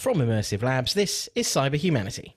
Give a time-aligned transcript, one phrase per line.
[0.00, 2.34] From Immersive Labs, this is Cyber Humanity.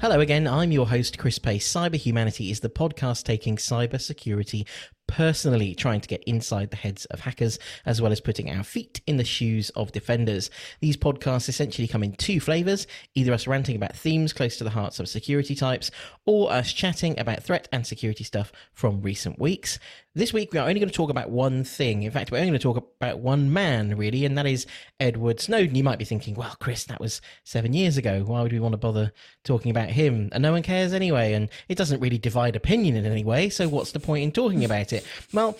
[0.00, 1.68] Hello again, I'm your host, Chris Pace.
[1.68, 4.64] Cyber Humanity is the podcast taking cyber security
[5.08, 9.00] personally, trying to get inside the heads of hackers, as well as putting our feet
[9.06, 10.50] in the shoes of defenders.
[10.80, 14.70] These podcasts essentially come in two flavors either us ranting about themes close to the
[14.70, 15.90] hearts of security types,
[16.26, 19.80] or us chatting about threat and security stuff from recent weeks.
[20.14, 22.02] This week, we are only going to talk about one thing.
[22.02, 24.66] In fact, we're only going to talk about one man, really, and that is
[24.98, 25.76] Edward Snowden.
[25.76, 28.24] You might be thinking, well, Chris, that was seven years ago.
[28.26, 29.12] Why would we want to bother
[29.44, 30.28] talking about him?
[30.32, 33.68] And no one cares anyway, and it doesn't really divide opinion in any way, so
[33.68, 34.97] what's the point in talking about it?
[35.32, 35.56] Well,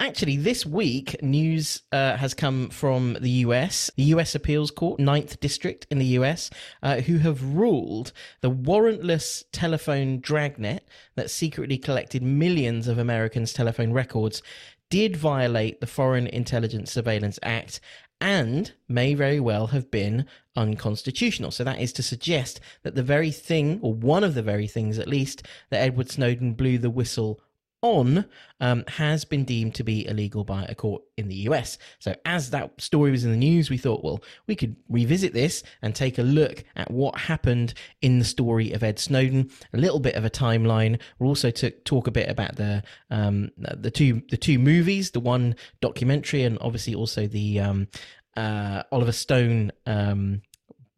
[0.00, 5.38] Actually, this week, news uh, has come from the US, the US Appeals Court, Ninth
[5.38, 6.50] District in the US,
[6.82, 13.92] uh, who have ruled the warrantless telephone dragnet that secretly collected millions of Americans' telephone
[13.92, 14.42] records
[14.90, 17.78] did violate the Foreign Intelligence Surveillance Act
[18.20, 20.26] and may very well have been
[20.56, 21.52] unconstitutional.
[21.52, 24.98] So that is to suggest that the very thing, or one of the very things
[24.98, 27.40] at least, that Edward Snowden blew the whistle
[27.82, 28.24] on
[28.60, 31.78] um, has been deemed to be illegal by a court in the US.
[31.98, 35.62] So, as that story was in the news, we thought, well, we could revisit this
[35.82, 40.00] and take a look at what happened in the story of Ed Snowden, a little
[40.00, 40.98] bit of a timeline.
[41.18, 45.20] We'll also t- talk a bit about the um, the two the two movies, the
[45.20, 47.88] one documentary, and obviously also the um,
[48.36, 50.42] uh, Oliver Stone um,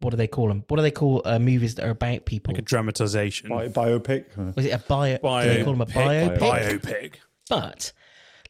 [0.05, 0.63] what do they call them?
[0.67, 2.53] What do they call uh, movies that are about people?
[2.53, 3.49] Like a dramatization.
[3.49, 4.55] Bi- biopic.
[4.55, 5.17] Was it a bio?
[5.17, 6.37] Bio- do they call them a biopic?
[6.37, 7.15] Biopic.
[7.49, 7.91] But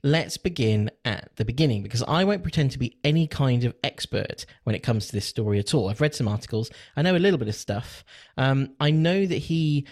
[0.03, 4.45] let's begin at the beginning because I won't pretend to be any kind of expert
[4.65, 5.89] when it comes to this story at all.
[5.89, 6.69] I've read some articles.
[6.97, 8.03] I know a little bit of stuff.
[8.37, 9.87] Um, I know that he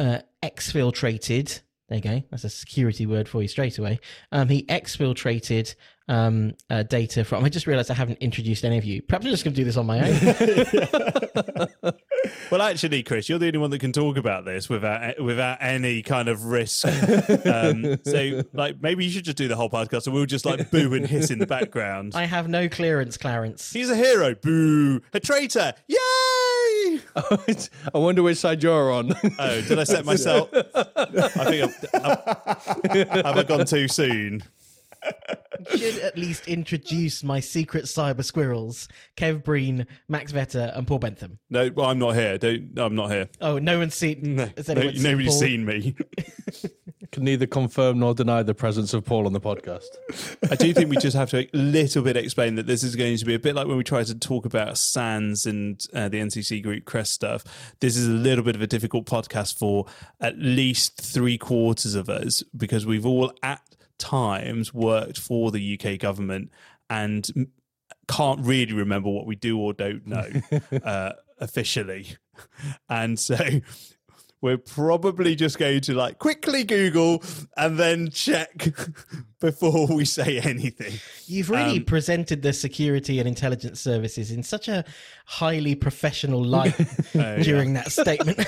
[0.00, 1.60] uh, exfiltrated.
[1.94, 2.26] There you go.
[2.30, 4.00] That's a security word for you straight away.
[4.32, 5.76] Um, he exfiltrated
[6.08, 7.44] um, uh, data from.
[7.44, 9.00] I just realised I haven't introduced any of you.
[9.00, 11.92] Perhaps I'm just going to do this on my own.
[12.50, 16.02] Well, actually, Chris, you're the only one that can talk about this without without any
[16.02, 16.86] kind of risk.
[16.86, 20.70] Um, so, like, maybe you should just do the whole podcast, and we'll just like
[20.70, 22.12] boo and hiss in the background.
[22.14, 23.72] I have no clearance, Clarence.
[23.72, 24.34] He's a hero.
[24.34, 25.00] Boo!
[25.12, 25.74] A traitor!
[27.94, 29.12] I wonder which side you're on.
[29.38, 30.50] Oh, did I set myself?
[30.54, 34.42] I think I've, have I gone too soon?
[35.76, 41.38] Should at least introduce my secret cyber squirrels, Kev Breen, Max Vetter, and Paul Bentham.
[41.50, 42.38] No, well, I'm not here.
[42.38, 42.78] Don't.
[42.78, 43.28] I'm not here.
[43.40, 44.36] Oh, no one's seen.
[44.36, 45.38] No, no anyone seen nobody's Paul?
[45.40, 45.96] seen me.
[47.12, 49.86] Can neither confirm nor deny the presence of Paul on the podcast.
[50.50, 53.16] I do think we just have to a little bit explain that this is going
[53.16, 56.18] to be a bit like when we try to talk about SANS and uh, the
[56.18, 57.44] NCC Group Crest stuff.
[57.78, 59.86] This is a little bit of a difficult podcast for
[60.20, 63.60] at least three quarters of us because we've all at
[63.98, 66.50] times worked for the UK government
[66.90, 67.48] and
[68.08, 70.28] can't really remember what we do or don't know
[70.84, 72.16] uh, officially.
[72.88, 73.36] And so
[74.40, 77.22] we're probably just going to like quickly Google
[77.56, 78.74] and then check
[79.40, 81.00] before we say anything.
[81.26, 84.84] You've really Um, presented the security and intelligence services in such a
[85.24, 86.74] highly professional light
[87.14, 88.46] Oh, during that statement.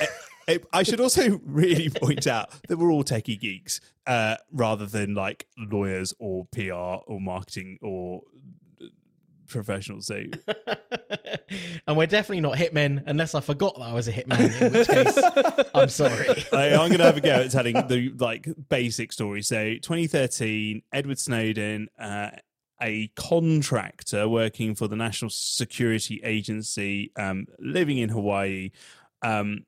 [0.73, 5.47] I should also really point out that we're all techie geeks uh, rather than like
[5.57, 8.21] lawyers or PR or marketing or
[8.81, 8.85] uh,
[9.47, 10.07] professionals.
[10.07, 10.23] So
[11.87, 14.87] and we're definitely not hitmen, unless I forgot that I was a hitman, in which
[14.87, 16.29] case, I'm sorry.
[16.53, 19.41] I, I'm going to have a go at telling the like basic story.
[19.41, 21.89] So 2013, Edward Snowden.
[21.99, 22.29] Uh,
[22.79, 28.69] a contractor working for the National Security Agency, um, living in Hawaii,
[29.23, 29.65] um,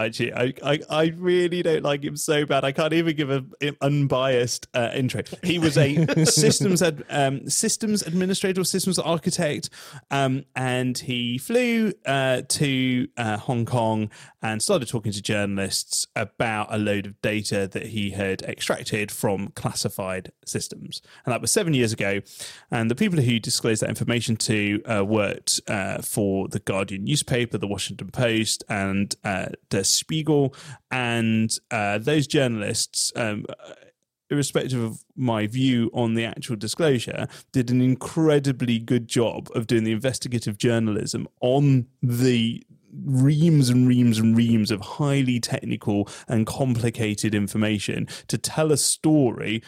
[0.00, 2.64] Actually, I, I, I really don't like him so bad.
[2.64, 5.22] I can't even give an unbiased uh, intro.
[5.42, 9.70] He was a systems ad, um, systems administrator or systems architect,
[10.12, 14.08] um, and he flew uh, to uh, Hong Kong
[14.40, 19.48] and started talking to journalists about a load of data that he had extracted from
[19.48, 21.02] classified systems.
[21.26, 22.20] And that was seven years ago.
[22.70, 27.58] And the people who disclosed that information to uh, worked uh, for the Guardian newspaper,
[27.58, 30.54] the Washington Post, and uh, Der Spiegel.
[30.90, 33.44] And uh, those journalists, um,
[34.30, 39.84] irrespective of my view on the actual disclosure, did an incredibly good job of doing
[39.84, 42.62] the investigative journalism on the
[43.04, 49.62] reams and reams and reams of highly technical and complicated information to tell a story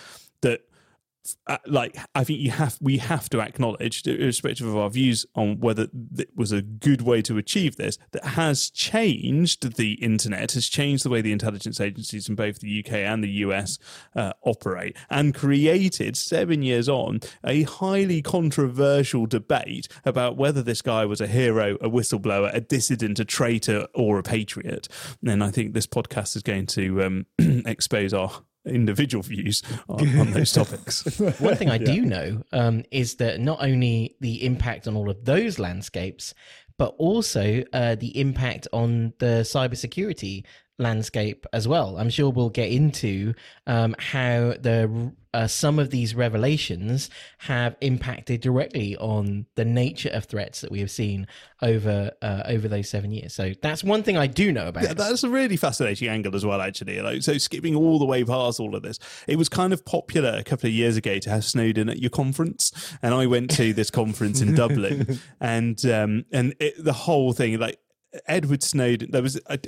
[1.46, 5.60] uh, like I think you have we have to acknowledge, irrespective of our views on
[5.60, 5.88] whether
[6.18, 11.04] it was a good way to achieve this, that has changed the internet, has changed
[11.04, 13.78] the way the intelligence agencies in both the UK and the US
[14.14, 21.04] uh, operate, and created seven years on a highly controversial debate about whether this guy
[21.04, 24.88] was a hero, a whistleblower, a dissident, a traitor, or a patriot.
[25.24, 27.26] And I think this podcast is going to um,
[27.66, 31.18] expose our individual views on, on those topics.
[31.40, 31.92] One thing I yeah.
[31.92, 36.34] do know um, is that not only the impact on all of those landscapes,
[36.78, 40.44] but also uh, the impact on the cybersecurity
[40.80, 41.98] landscape as well.
[41.98, 43.34] I'm sure we'll get into
[43.66, 50.24] um, how the uh, some of these revelations have impacted directly on the nature of
[50.24, 51.26] threats that we have seen
[51.62, 53.32] over uh, over those seven years.
[53.32, 54.82] So that's one thing I do know about.
[54.82, 56.60] Yeah, that's a really fascinating angle as well.
[56.60, 58.98] Actually, like so, skipping all the way past all of this,
[59.28, 62.10] it was kind of popular a couple of years ago to have Snowden at your
[62.10, 62.72] conference,
[63.02, 67.58] and I went to this conference in Dublin, and um, and it, the whole thing
[67.58, 67.78] like
[68.26, 69.10] Edward Snowden.
[69.12, 69.40] There was.
[69.46, 69.58] A,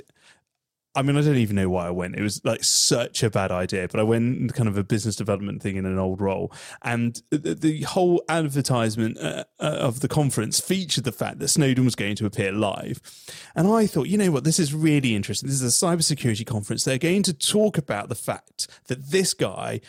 [0.95, 2.15] I mean, I don't even know why I went.
[2.15, 5.61] It was like such a bad idea, but I went kind of a business development
[5.61, 6.51] thing in an old role.
[6.83, 11.85] And the, the whole advertisement uh, uh, of the conference featured the fact that Snowden
[11.85, 13.01] was going to appear live.
[13.55, 15.49] And I thought, you know what, this is really interesting.
[15.49, 16.83] This is a cybersecurity conference.
[16.83, 19.81] They're going to talk about the fact that this guy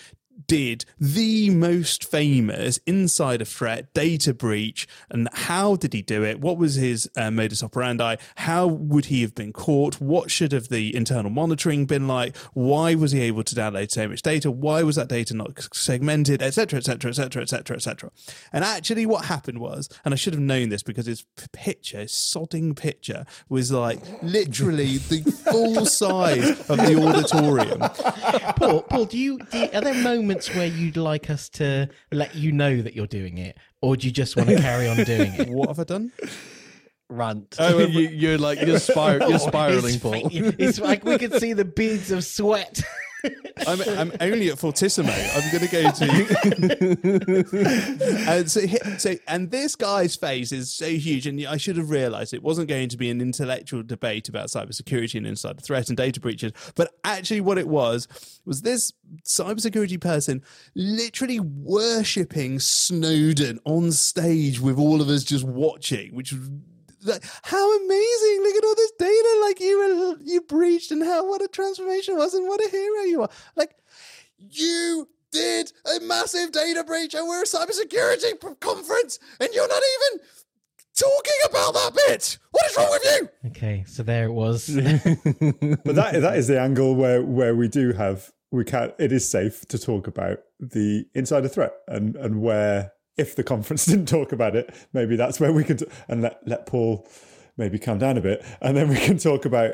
[0.47, 6.41] did the most famous insider threat data breach and how did he do it?
[6.41, 8.17] What was his uh, modus operandi?
[8.37, 10.01] How would he have been caught?
[10.01, 12.37] What should have the internal monitoring been like?
[12.53, 14.51] Why was he able to download so much data?
[14.51, 16.43] Why was that data not segmented?
[16.43, 18.11] Etc etc etc etc etc
[18.53, 22.13] and actually what happened was and i should have known this because his picture his
[22.13, 27.81] sodding picture was like literally the full size of the auditorium.
[28.57, 32.35] Paul paul do you, do are there moments moments where you'd like us to let
[32.35, 35.35] you know that you're doing it, or do you just want to carry on doing
[35.35, 35.49] it?
[35.50, 36.12] What have I done?
[37.11, 37.56] Rant.
[37.59, 40.31] Oh, you, are like you're, spir- you're spiraling, Paul.
[40.32, 42.82] It's like we could see the beads of sweat.
[43.67, 45.12] I'm, I'm only at Fortissimo.
[45.12, 46.06] I'm going to go to.
[48.29, 48.61] and so,
[48.99, 52.69] so, and this guy's face is so huge, and I should have realised it wasn't
[52.69, 56.93] going to be an intellectual debate about cybersecurity and insider threat and data breaches, but
[57.05, 58.09] actually, what it was
[58.44, 58.93] was this
[59.25, 60.43] cybersecurity person
[60.75, 66.35] literally worshipping Snowden on stage with all of us just watching, which
[67.43, 68.43] how amazing!
[68.43, 69.41] Look at all this data.
[69.43, 73.03] Like you were, you breached, and how what a transformation was, and what a hero
[73.03, 73.31] you are.
[73.56, 73.75] Like
[74.39, 80.25] you did a massive data breach, and we're a cybersecurity conference, and you're not even
[80.97, 82.39] talking about that bit.
[82.51, 83.50] What is wrong with you?
[83.50, 84.69] Okay, so there it was.
[84.75, 89.29] but that that is the angle where where we do have we can it is
[89.29, 94.32] safe to talk about the insider threat and and where if the conference didn't talk
[94.32, 97.06] about it, maybe that's where we could and let let Paul
[97.56, 99.72] maybe calm down a bit, and then we can talk about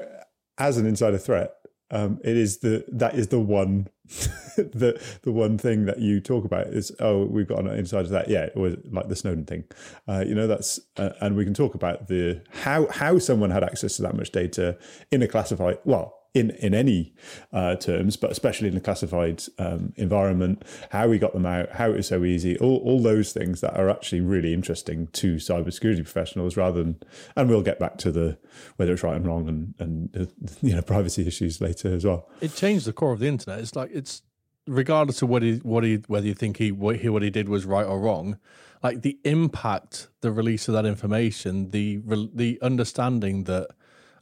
[0.58, 1.54] as an insider threat.
[1.92, 3.88] Um, it is the that is the one
[4.56, 8.28] the the one thing that you talk about is oh we've got an insider that
[8.28, 9.64] yeah was like the Snowden thing
[10.08, 13.64] uh, you know that's uh, and we can talk about the how how someone had
[13.64, 14.78] access to that much data
[15.10, 17.12] in a classified well in in any
[17.53, 21.91] uh, terms, but especially in the classified um, environment, how we got them out, how
[21.91, 26.03] it was so easy, all, all those things that are actually really interesting to cybersecurity
[26.03, 27.03] professionals, rather than,
[27.37, 28.38] and we'll get back to the
[28.77, 30.31] whether it's right and wrong and and uh,
[30.62, 32.29] you know privacy issues later as well.
[32.41, 33.59] It changed the core of the internet.
[33.61, 34.23] It's like it's
[34.67, 37.49] regardless of what he what he whether you think he what he, what he did
[37.49, 38.38] was right or wrong
[38.83, 41.97] like the impact the release of that information the
[42.35, 43.69] the understanding that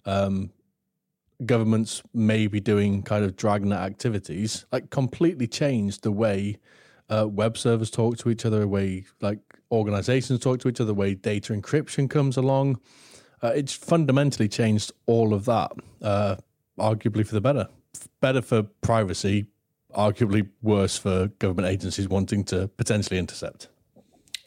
[0.06, 0.50] um,
[1.46, 6.58] governments may be doing kind of dragnet activities, like completely changed the way
[7.08, 9.38] uh, web servers talk to each other, the way like
[9.70, 12.80] organizations talk to each other, the way data encryption comes along.
[13.42, 16.36] Uh, it's fundamentally changed all of that, uh,
[16.78, 17.68] arguably for the better.
[18.20, 19.46] Better for privacy,
[19.94, 23.68] arguably worse for government agencies wanting to potentially intercept.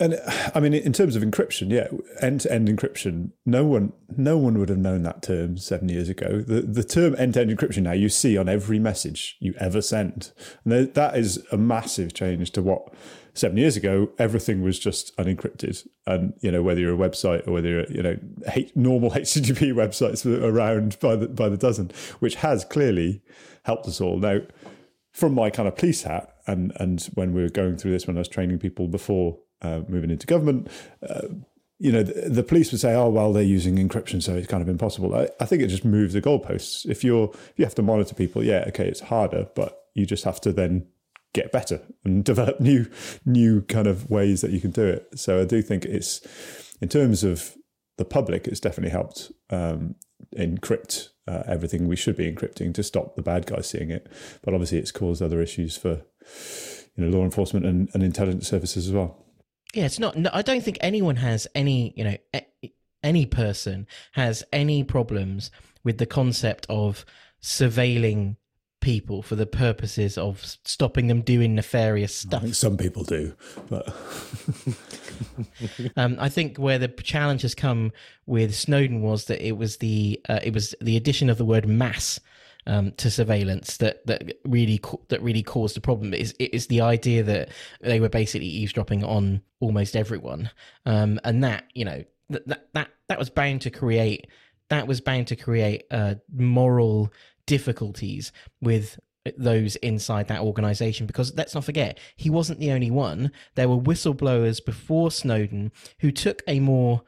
[0.01, 0.19] And
[0.55, 1.87] I mean, in terms of encryption, yeah,
[2.21, 3.33] end-to-end encryption.
[3.45, 6.41] No one, no one would have known that term seven years ago.
[6.41, 10.31] The the term end-to-end encryption now you see on every message you ever send,
[10.65, 12.91] and that is a massive change to what
[13.35, 15.87] seven years ago everything was just unencrypted.
[16.07, 18.17] And you know, whether you're a website or whether you're you know
[18.73, 23.21] normal HTTP websites around by the by the dozen, which has clearly
[23.65, 24.17] helped us all.
[24.17, 24.39] Now,
[25.11, 28.17] from my kind of police hat, and and when we were going through this, when
[28.17, 30.67] I was training people before uh, moving into government,
[31.07, 31.27] uh,
[31.79, 34.61] you know, the, the, police would say, "Oh, well, they're using encryption, so it's kind
[34.61, 36.85] of impossible." I, I, think it just moves the goalposts.
[36.85, 40.23] If you're if you have to monitor people, yeah, okay, it's harder, but you just
[40.23, 40.85] have to then
[41.33, 42.87] get better and develop new
[43.25, 45.07] new kind of ways that you can do it.
[45.15, 46.21] So I do think it's
[46.81, 47.55] in terms of
[47.97, 49.95] the public, it's definitely helped um,
[50.37, 54.11] encrypt uh, everything we should be encrypting to stop the bad guys seeing it.
[54.41, 56.01] But obviously, it's caused other issues for
[56.95, 59.20] you know law enforcement and, and intelligence services as well.
[59.73, 60.17] Yeah, it's not.
[60.17, 61.93] No, I don't think anyone has any.
[61.95, 62.17] You know,
[63.03, 65.51] any person has any problems
[65.83, 67.05] with the concept of
[67.41, 68.35] surveilling
[68.81, 72.41] people for the purposes of stopping them doing nefarious stuff.
[72.41, 73.33] I think some people do,
[73.69, 73.87] but
[75.95, 77.91] um, I think where the challenge has come
[78.25, 81.67] with Snowden was that it was the uh, it was the addition of the word
[81.67, 82.19] mass.
[82.67, 86.13] Um, to surveillance that that really that really caused the problem.
[86.13, 87.49] Is is the idea that
[87.81, 90.51] they were basically eavesdropping on almost everyone,
[90.85, 94.27] um, and that you know that that that was bound to create
[94.69, 97.11] that was bound to create uh, moral
[97.45, 98.99] difficulties with
[99.37, 101.05] those inside that organization.
[101.05, 103.31] Because let's not forget he wasn't the only one.
[103.55, 107.03] There were whistleblowers before snowden who took a more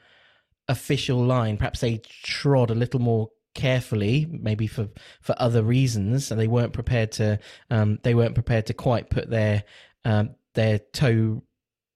[0.68, 1.58] official line.
[1.58, 4.90] Perhaps they trod a little more carefully maybe for
[5.22, 9.30] for other reasons and they weren't prepared to um they weren't prepared to quite put
[9.30, 9.64] their
[10.06, 11.42] um their toe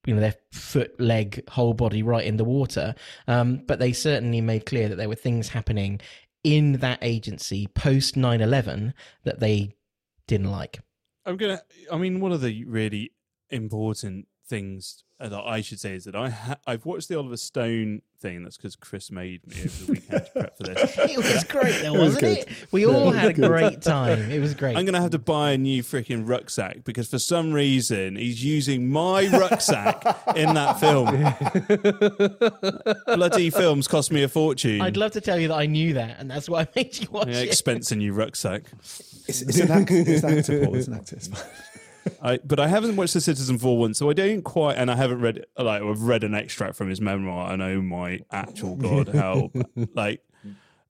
[0.07, 2.95] you know their foot leg whole body right in the water.
[3.27, 5.99] Um but they certainly made clear that there were things happening
[6.43, 8.93] in that agency post 9-11
[9.25, 9.75] that they
[10.27, 10.79] didn't like.
[11.25, 11.61] I'm gonna
[11.91, 13.11] i mean one of the really
[13.49, 18.03] important things that I should say is that I ha- I've watched the Oliver Stone
[18.19, 18.43] thing.
[18.43, 20.97] That's because Chris made me over the weekend to prep for this.
[20.97, 22.47] it was great, though, wasn't it?
[22.47, 22.71] Was it?
[22.71, 23.47] We all yeah, had a good.
[23.47, 24.31] great time.
[24.31, 24.77] It was great.
[24.77, 28.43] I'm going to have to buy a new freaking rucksack because for some reason he's
[28.43, 30.03] using my rucksack
[30.35, 31.07] in that film.
[33.15, 34.81] Bloody films cost me a fortune.
[34.81, 37.07] I'd love to tell you that I knew that, and that's why I made you
[37.09, 37.47] watch yeah, it.
[37.47, 38.63] Expense a new rucksack.
[39.27, 39.91] It's, it's an act.
[39.91, 41.17] It's actor, It's an actor.
[42.21, 45.21] I, but I haven't watched The Citizenfour one, so I don't quite, and I haven't
[45.21, 49.51] read like I've read an extract from his memoir, and oh my actual god, how
[49.93, 50.21] like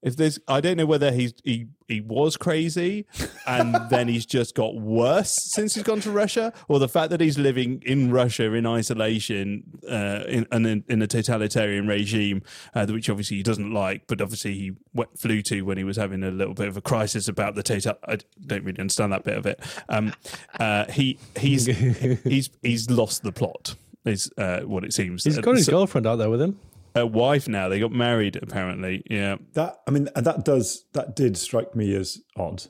[0.02, 3.06] if there's I don't know whether he's he he was crazy
[3.46, 7.22] and then he's just got worse since he's gone to Russia, or the fact that
[7.22, 12.42] he's living in Russia in isolation uh, in, in, in a totalitarian regime,
[12.76, 15.98] uh, which obviously he doesn't like, but obviously he went, flew to when he was
[15.98, 17.98] having a little bit of a crisis about the total.
[18.04, 19.60] I don't really understand that bit of it.
[19.90, 20.14] Um,
[20.60, 21.66] uh, he he's
[22.24, 23.76] he's he's lost the plot.
[24.06, 25.26] Is uh, what it seems.
[25.26, 26.58] He's got his so, girlfriend out there with him
[26.96, 27.70] a wife now.
[27.70, 29.04] They got married apparently.
[29.10, 29.38] Yeah.
[29.54, 32.64] That I mean that does that did strike me as odd.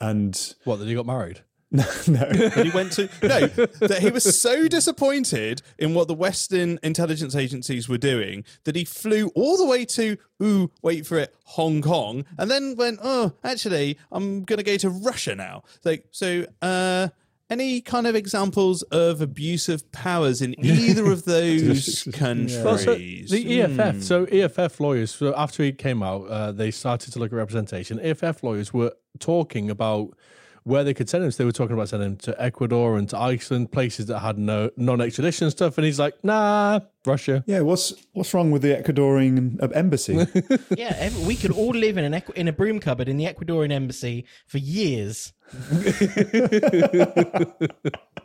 [0.00, 1.42] And what that he got married?
[1.70, 2.26] No, no.
[2.54, 3.46] But he went to no.
[3.46, 8.86] That he was so disappointed in what the Western intelligence agencies were doing that he
[8.86, 13.34] flew all the way to ooh, wait for it, Hong Kong, and then went, oh,
[13.44, 15.62] actually, I'm gonna go to Russia now.
[15.84, 17.08] Like, so, uh,
[17.50, 22.56] any kind of examples of abusive powers in either of those countries?
[22.56, 22.64] Yeah.
[22.64, 24.00] Well, so the EFF, hmm.
[24.00, 28.00] so EFF lawyers, so after he came out, uh, they started to look at representation.
[28.00, 30.16] EFF lawyers were talking about
[30.68, 31.30] where they could send him.
[31.30, 34.38] So they were talking about sending him to Ecuador and to Iceland, places that had
[34.38, 35.78] no non-extradition stuff.
[35.78, 37.42] And he's like, nah, Russia.
[37.46, 40.14] Yeah, what's what's wrong with the Ecuadorian uh, embassy?
[40.76, 43.72] yeah, every, we could all live in an in a broom cupboard in the Ecuadorian
[43.72, 45.32] embassy for years.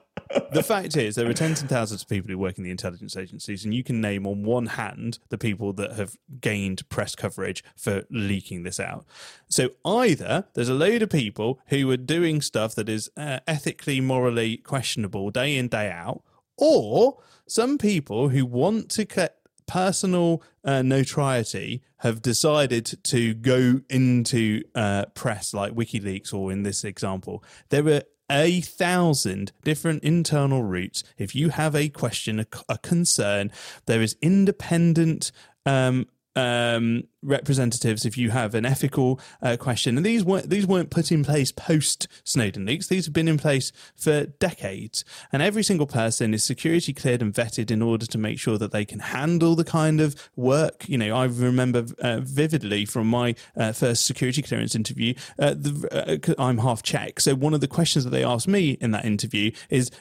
[0.51, 3.15] the fact is, there are tens and thousands of people who work in the intelligence
[3.17, 7.63] agencies, and you can name on one hand the people that have gained press coverage
[7.75, 9.05] for leaking this out.
[9.47, 14.01] So either there's a load of people who are doing stuff that is uh, ethically,
[14.01, 16.21] morally questionable day in, day out,
[16.57, 24.61] or some people who want to cut personal uh, notoriety have decided to go into
[24.75, 27.43] uh, press like WikiLeaks or in this example.
[27.69, 28.01] There are
[28.33, 31.03] a thousand different internal routes.
[31.17, 33.51] If you have a question, a, a concern,
[33.85, 35.31] there is independent
[35.65, 39.97] um, um, representatives if you have an ethical uh, question.
[39.97, 42.87] And these weren't these weren't put in place post Snowden leaks.
[42.87, 45.05] These have been in place for decades.
[45.31, 48.71] And every single person is security cleared and vetted in order to make sure that
[48.71, 50.87] they can handle the kind of work.
[50.87, 55.13] You know, I remember uh, vividly from my uh, first security clearance interview.
[55.39, 58.71] Uh, the, uh, I'm half Czech, so one of the questions that they asked me
[58.81, 59.91] in that interview is.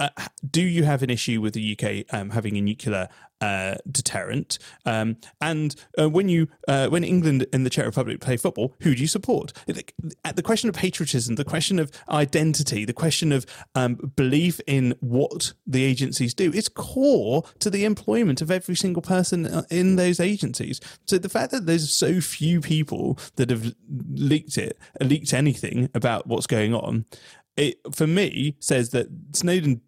[0.00, 0.08] Uh,
[0.50, 3.08] do you have an issue with the UK um, having a nuclear
[3.42, 4.58] uh, deterrent?
[4.86, 8.94] Um, and uh, when you uh, when England and the Czech Republic play football, who
[8.94, 9.52] do you support?
[9.66, 15.52] The question of patriotism, the question of identity, the question of um, belief in what
[15.66, 20.18] the agencies do is core to the employment of every single person uh, in those
[20.18, 20.80] agencies.
[21.06, 23.74] So the fact that there's so few people that have
[24.14, 27.04] leaked it, leaked anything about what's going on,
[27.56, 29.82] it for me says that Snowden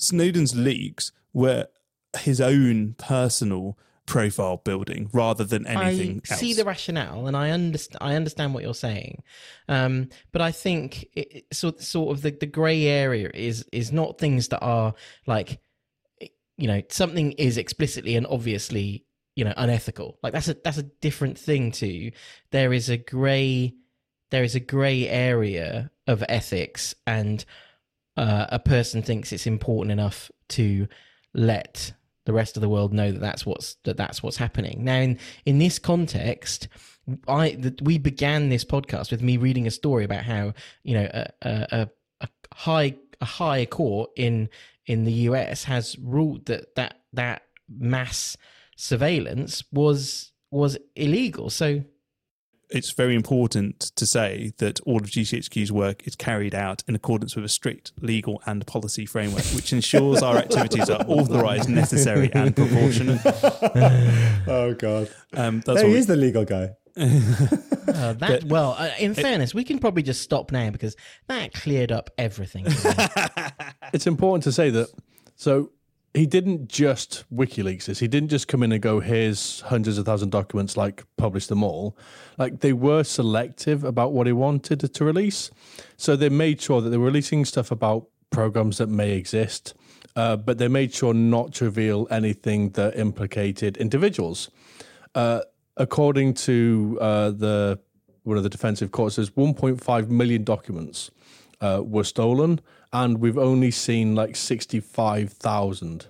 [0.00, 1.66] Snowden's leaks were
[2.18, 6.40] his own personal profile building rather than anything I else.
[6.40, 7.98] see the rationale, and I understand.
[8.00, 9.22] I understand what you're saying,
[9.68, 13.92] um, but I think it, it- sort sort of the, the grey area is is
[13.92, 14.94] not things that are
[15.26, 15.60] like,
[16.56, 19.04] you know, something is explicitly and obviously
[19.36, 20.18] you know unethical.
[20.24, 22.10] Like that's a that's a different thing to
[22.50, 23.74] there is a grey
[24.30, 27.44] there is a grey area of ethics and
[28.16, 30.88] uh, a person thinks it's important enough to
[31.34, 31.92] let
[32.26, 34.84] the rest of the world know that that's what's that that's what's happening.
[34.84, 36.68] Now, in in this context,
[37.26, 40.52] I that we began this podcast with me reading a story about how
[40.82, 41.88] you know a, a, a,
[42.20, 44.48] a high a high court in
[44.86, 48.36] in the US has ruled that that that mass
[48.76, 51.50] surveillance was was illegal.
[51.50, 51.84] So
[52.70, 57.34] it's very important to say that all of GCHQ's work is carried out in accordance
[57.36, 62.54] with a strict legal and policy framework, which ensures our activities are authorised, necessary, and
[62.54, 63.20] proportionate.
[64.46, 66.70] oh god, Um, that's there what he we- is, the legal guy.
[66.96, 70.96] uh, that well, uh, in fairness, we can probably just stop now because
[71.28, 72.66] that cleared up everything.
[73.92, 74.88] it's important to say that
[75.36, 75.70] so
[76.12, 78.00] he didn't just WikiLeaks this.
[78.00, 81.62] He didn't just come in and go, "Here's hundreds of thousand documents, like publish them
[81.62, 81.96] all."
[82.36, 85.50] Like they were selective about what he wanted to release,
[85.96, 89.74] so they made sure that they were releasing stuff about programs that may exist,
[90.16, 94.50] uh, but they made sure not to reveal anything that implicated individuals.
[95.14, 95.40] Uh,
[95.76, 97.78] according to uh, the
[98.24, 101.10] one of the defensive there's 1.5 million documents
[101.60, 102.60] uh, were stolen,
[102.92, 106.06] and we've only seen like 65,000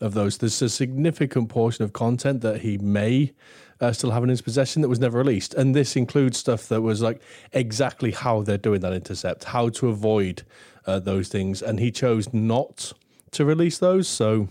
[0.00, 0.38] of those.
[0.38, 3.32] There's a significant portion of content that he may
[3.80, 6.82] uh, still have in his possession that was never released, and this includes stuff that
[6.82, 7.20] was like
[7.52, 10.42] exactly how they're doing that intercept, how to avoid
[10.86, 12.92] uh, those things, and he chose not
[13.32, 14.08] to release those.
[14.08, 14.48] So.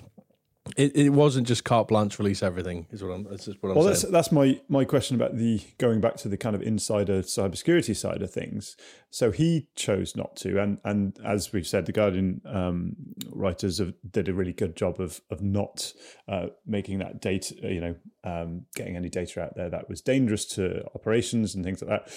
[0.78, 3.76] It, it wasn't just carte blanche release everything is what I'm that's just what I'm
[3.76, 4.12] Well, saying.
[4.12, 7.96] that's that's my my question about the going back to the kind of insider cybersecurity
[7.96, 8.76] side of things.
[9.10, 12.96] So he chose not to, and and as we've said, the Guardian um,
[13.32, 15.94] writers have, did a really good job of of not
[16.28, 20.46] uh, making that data, you know, um, getting any data out there that was dangerous
[20.46, 22.14] to operations and things like that.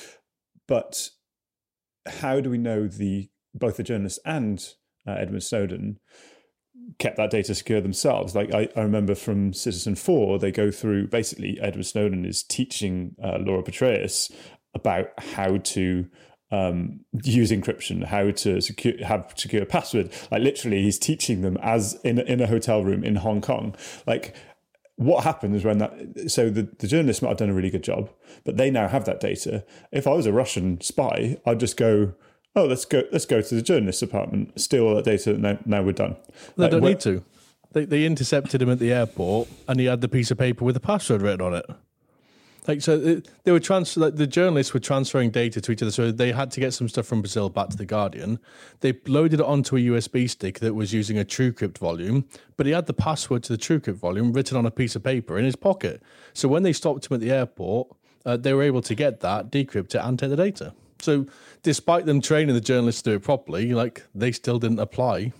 [0.68, 1.10] But
[2.06, 4.64] how do we know the both the journalists and
[5.06, 5.98] uh, Edward Snowden
[6.98, 8.34] kept that data secure themselves.
[8.34, 13.38] Like I, I remember from Citizenfour, they go through basically Edward Snowden is teaching uh,
[13.40, 14.32] Laura Poitras
[14.74, 16.06] about how to
[16.50, 20.12] um, use encryption, how to secure have secure password.
[20.30, 23.74] Like literally, he's teaching them as in in a hotel room in Hong Kong.
[24.06, 24.36] Like
[24.96, 28.10] what happens when that so the, the journalists might have done a really good job
[28.44, 32.12] but they now have that data if i was a russian spy i'd just go
[32.56, 35.82] oh let's go let's go to the journalist's department steal all that data now, now
[35.82, 36.16] we're done
[36.56, 37.24] They Like, don't need to.
[37.72, 40.74] They, they intercepted him at the airport, and he had the piece of paper with
[40.74, 41.64] the password written on it.
[42.68, 43.96] Like so, it, they were trans.
[43.96, 46.88] Like the journalists were transferring data to each other, so they had to get some
[46.88, 48.38] stuff from Brazil back to the Guardian.
[48.80, 52.72] They loaded it onto a USB stick that was using a TrueCrypt volume, but he
[52.72, 55.56] had the password to the TrueCrypt volume written on a piece of paper in his
[55.56, 56.02] pocket.
[56.34, 57.88] So when they stopped him at the airport,
[58.24, 60.74] uh, they were able to get that, decrypt it, and take the data.
[61.02, 61.26] So
[61.62, 65.32] despite them training the journalists to do it properly, like they still didn't apply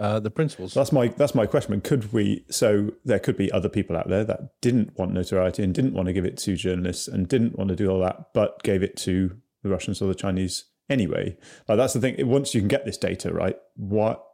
[0.00, 0.72] uh, the principles.
[0.72, 1.78] That's my that's my question.
[1.82, 2.44] Could we?
[2.50, 6.06] So there could be other people out there that didn't want notoriety and didn't want
[6.06, 8.96] to give it to journalists and didn't want to do all that, but gave it
[8.98, 11.36] to the Russians or the Chinese anyway.
[11.68, 12.16] Like that's the thing.
[12.26, 13.56] Once you can get this data, right?
[13.76, 14.24] What?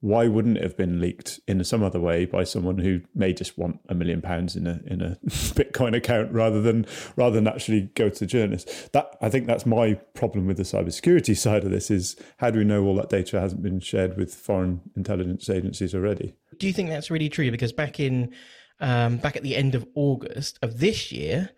[0.00, 3.58] Why wouldn't it have been leaked in some other way by someone who may just
[3.58, 7.90] want a million pounds in a in a Bitcoin account rather than rather than actually
[7.94, 8.92] go to the journalist?
[8.92, 12.60] That I think that's my problem with the cybersecurity side of this is how do
[12.60, 16.36] we know all that data hasn't been shared with foreign intelligence agencies already?
[16.58, 17.50] Do you think that's really true?
[17.50, 18.32] Because back in
[18.80, 21.50] um, back at the end of August of this year,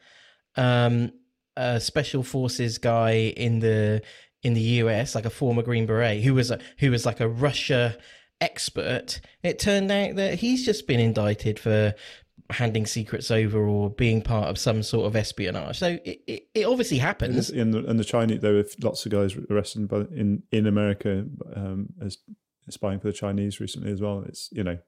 [0.56, 1.12] um,
[1.56, 4.02] a special forces guy in the
[4.42, 7.28] in the US, like a former Green Beret, who was a who was like a
[7.28, 7.96] Russia
[8.40, 11.94] expert, it turned out that he's just been indicted for
[12.50, 15.78] handing secrets over or being part of some sort of espionage.
[15.78, 17.50] So it, it, it obviously happens.
[17.50, 21.24] In the, in the Chinese, there were lots of guys arrested by, in in America
[21.54, 22.18] um, as
[22.68, 24.24] spying for the Chinese recently as well.
[24.26, 24.78] It's you know,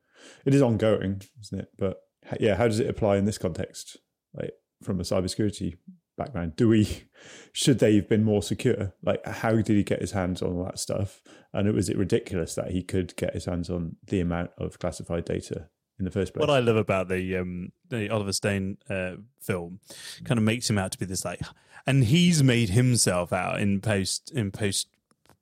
[0.45, 1.69] it is ongoing, isn't it?
[1.79, 1.99] But
[2.41, 3.97] yeah, how does it apply in this context?
[4.35, 5.77] Like from a cybersecurity
[6.16, 7.05] background, do we
[7.53, 8.94] should they have been more secure?
[9.03, 11.22] Like, how did he get his hands on all that stuff?
[11.53, 14.79] And it was it ridiculous that he could get his hands on the amount of
[14.79, 16.40] classified data in the first place?
[16.40, 19.81] What I love about the um, the Oliver Stone uh, film
[20.25, 21.40] kind of makes him out to be this like,
[21.87, 24.88] and he's made himself out in post in post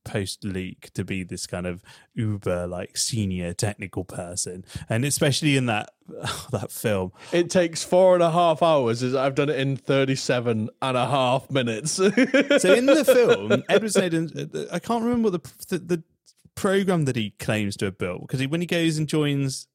[0.05, 1.83] post leak to be this kind of
[2.15, 5.91] uber like senior technical person, and especially in that
[6.51, 7.13] that film.
[7.33, 9.03] It takes four and a half hours.
[9.03, 11.93] As I've done it in 37 and a half minutes.
[11.93, 13.05] so in the
[13.39, 16.03] film, Edward Snowden, uh, I can't remember what the, the, the
[16.55, 19.67] program that he claims to have built because he, when he goes and joins,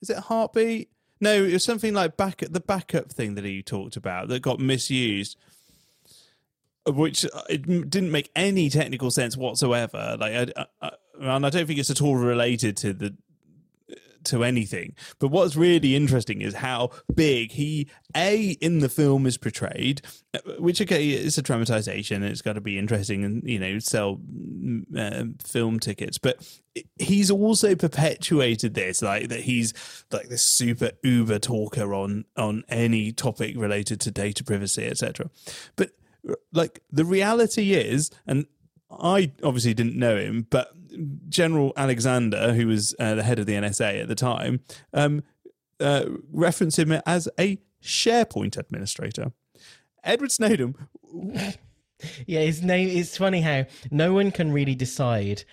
[0.00, 0.90] is it Heartbeat?
[1.20, 4.60] No, it was something like back the backup thing that he talked about that got
[4.60, 5.36] misused
[6.94, 10.16] which uh, it didn't make any technical sense whatsoever.
[10.18, 13.16] Like, I, I, and I don't think it's at all related to the
[14.24, 14.94] to anything.
[15.18, 20.02] But what's really interesting is how big he a in the film is portrayed,
[20.34, 22.22] uh, which okay is a dramatization.
[22.22, 26.46] And it's got to be interesting and you know sell mm, uh, film tickets, but
[26.98, 29.74] he's also perpetuated this like that he's
[30.12, 35.28] like this super uber talker on on any topic related to data privacy etc
[35.74, 35.90] but
[36.52, 38.46] like the reality is, and
[38.90, 40.72] I obviously didn't know him, but
[41.28, 44.60] General Alexander, who was uh, the head of the NSA at the time,
[44.92, 45.22] um,
[45.80, 49.32] uh, referenced him as a SharePoint administrator.
[50.04, 50.74] Edward Snowden.
[52.26, 52.88] yeah, his name.
[52.88, 55.44] It's funny how no one can really decide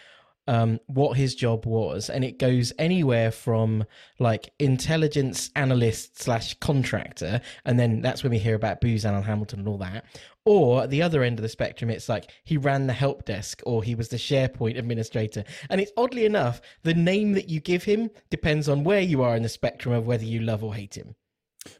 [0.48, 3.84] um, what his job was, and it goes anywhere from
[4.20, 9.60] like intelligence analyst slash contractor, and then that's when we hear about Booz Allen Hamilton
[9.60, 10.06] and all that.
[10.48, 13.62] Or at the other end of the spectrum, it's like he ran the help desk,
[13.66, 15.44] or he was the SharePoint administrator.
[15.72, 19.36] And it's oddly enough, the name that you give him depends on where you are
[19.36, 21.16] in the spectrum of whether you love or hate him.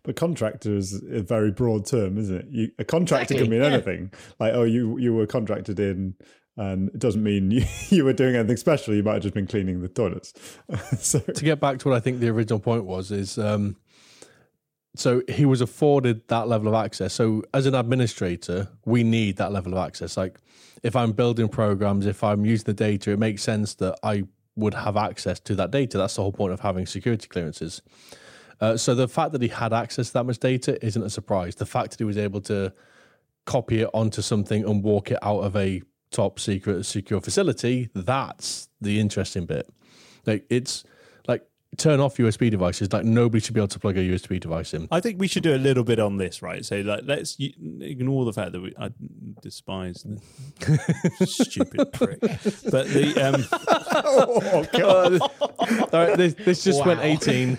[0.04, 2.46] But contractor is a very broad term, isn't it?
[2.50, 3.76] You, a contractor exactly, can mean yeah.
[3.76, 4.12] anything.
[4.40, 6.16] Like, oh, you you were contracted in
[6.58, 8.94] and it doesn't mean you, you were doing anything special.
[8.94, 10.34] You might have just been cleaning the toilets.
[10.98, 13.76] so to get back to what I think the original point was is, um,
[14.96, 17.14] so he was afforded that level of access.
[17.14, 20.16] So as an administrator, we need that level of access.
[20.16, 20.40] Like
[20.84, 24.24] if I'm building programs, if I'm using the data, it makes sense that I
[24.56, 25.98] would have access to that data.
[25.98, 27.82] That's the whole point of having security clearances.
[28.62, 31.56] Uh, so the fact that he had access to that much data isn't a surprise.
[31.56, 32.72] The fact that he was able to
[33.46, 35.82] copy it onto something and walk it out of a
[36.16, 39.68] top secret secure facility, that's the interesting bit.
[40.26, 40.86] Like it's
[41.28, 41.46] like
[41.78, 42.92] turn off USB devices.
[42.94, 44.88] Like nobody should be able to plug a USB device in.
[44.92, 46.64] I think we should do a little bit on this, right?
[46.64, 48.92] So like let's ignore the fact that we I
[49.42, 50.06] despise
[50.62, 53.46] the stupid prick, but the um.
[54.06, 55.22] oh god!
[55.94, 56.88] All right, this, this just wow.
[56.88, 57.58] went eighteen.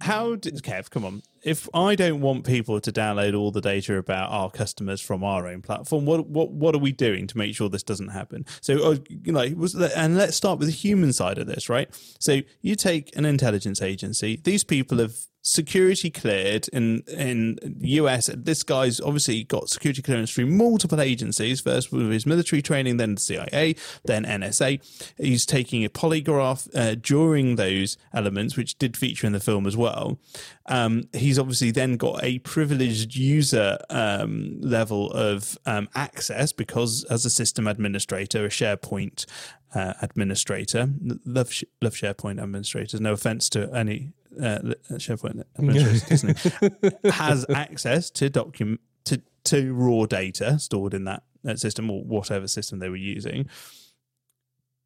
[0.00, 0.90] How did Kev?
[0.90, 1.22] Come on.
[1.42, 5.46] If I don't want people to download all the data about our customers from our
[5.46, 8.46] own platform, what what what are we doing to make sure this doesn't happen?
[8.60, 11.88] So, uh, you know, was and let's start with the human side of this, right?
[12.18, 14.40] So, you take an intelligence agency.
[14.42, 18.30] These people have security cleared in in US.
[18.34, 21.60] This guy's obviously got security clearance through multiple agencies.
[21.60, 24.80] First with his military training, then the CIA, then NSA.
[25.18, 29.76] He's taking a polygraph uh, during those elements, which did feature in the film as
[29.76, 30.18] well.
[30.66, 37.26] Um, he's obviously then got a privileged user um, level of um, access because, as
[37.26, 39.26] a system administrator, a SharePoint
[39.74, 40.88] uh, administrator,
[41.26, 41.52] love
[41.82, 43.00] love SharePoint administrators.
[43.00, 44.58] No offense to any uh,
[44.92, 51.90] SharePoint administrator has access to document to to raw data stored in that, that system
[51.90, 53.48] or whatever system they were using.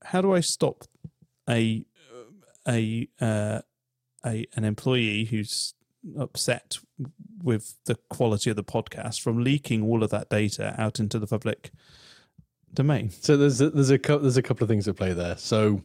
[0.04, 0.84] How do I stop
[1.48, 1.84] a
[2.66, 3.61] a uh,
[4.24, 5.74] a an employee who's
[6.18, 6.78] upset
[7.42, 11.26] with the quality of the podcast from leaking all of that data out into the
[11.26, 11.70] public
[12.72, 13.11] domain?
[13.11, 15.37] So there's a, there's a there's a couple of things at play there.
[15.37, 15.82] So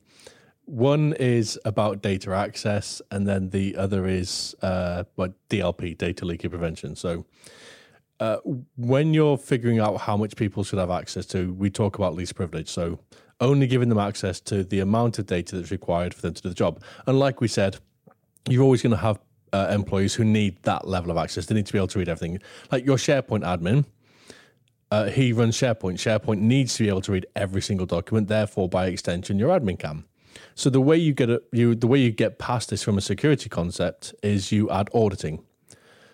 [0.66, 6.50] one is about data access, and then the other is uh, what DLP, data leaking
[6.50, 6.96] prevention.
[6.96, 7.26] So,
[8.20, 8.38] uh,
[8.78, 12.36] when you're figuring out how much people should have access to, we talk about least
[12.36, 12.70] privilege.
[12.70, 13.00] So,
[13.42, 16.50] only giving them access to the amount of data that's required for them to do
[16.50, 16.82] the job.
[17.08, 17.78] And like we said,
[18.48, 19.20] you're always going to have
[19.52, 21.46] uh, employees who need that level of access.
[21.46, 22.40] They need to be able to read everything.
[22.72, 23.86] Like your SharePoint admin,
[24.92, 25.96] uh, he runs SharePoint.
[25.96, 28.28] SharePoint needs to be able to read every single document.
[28.28, 30.06] Therefore, by extension, your admin can.
[30.56, 33.02] So the way you get it, you the way you get past this from a
[33.02, 35.44] security concept is you add auditing.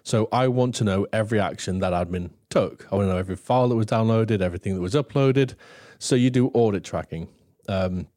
[0.03, 2.88] So I want to know every action that admin took.
[2.91, 5.55] I want to know every file that was downloaded, everything that was uploaded.
[5.99, 7.27] So you do audit tracking.
[7.67, 8.08] Um,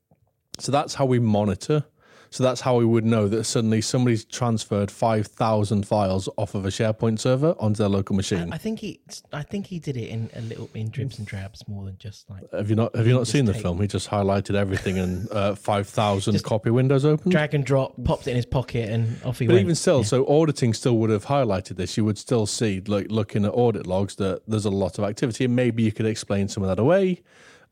[0.59, 1.85] so that's how we monitor
[2.33, 6.65] so that's how we would know that suddenly somebody's transferred five thousand files off of
[6.65, 8.51] a SharePoint server onto their local machine.
[8.51, 9.01] I, I think he,
[9.33, 12.31] I think he did it in a little in dribs and drabs more than just
[12.31, 12.51] like.
[12.53, 12.97] Have you not?
[12.97, 13.81] Have you not seen the film?
[13.81, 17.31] He just highlighted everything and uh, five thousand copy windows open.
[17.31, 19.65] Drag and drop, popped it in his pocket, and off he but went.
[19.65, 20.05] But even still, yeah.
[20.05, 21.97] so auditing still would have highlighted this.
[21.99, 25.45] You would still see, like looking at audit logs, that there's a lot of activity,
[25.45, 27.23] and maybe you could explain some of that away.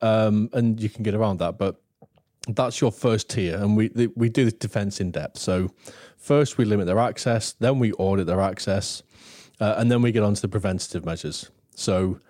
[0.02, 1.58] um, and you can get around that.
[1.58, 1.80] But
[2.48, 5.38] that's your first tier, and we we do the defense in depth.
[5.38, 5.70] So
[6.16, 9.02] first we limit their access, then we audit their access,
[9.60, 11.50] uh, and then we get on to the preventative measures.
[11.74, 12.20] So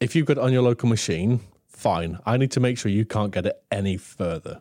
[0.00, 2.18] if you've got it on your local machine, fine.
[2.26, 4.60] I need to make sure you can't get it any further.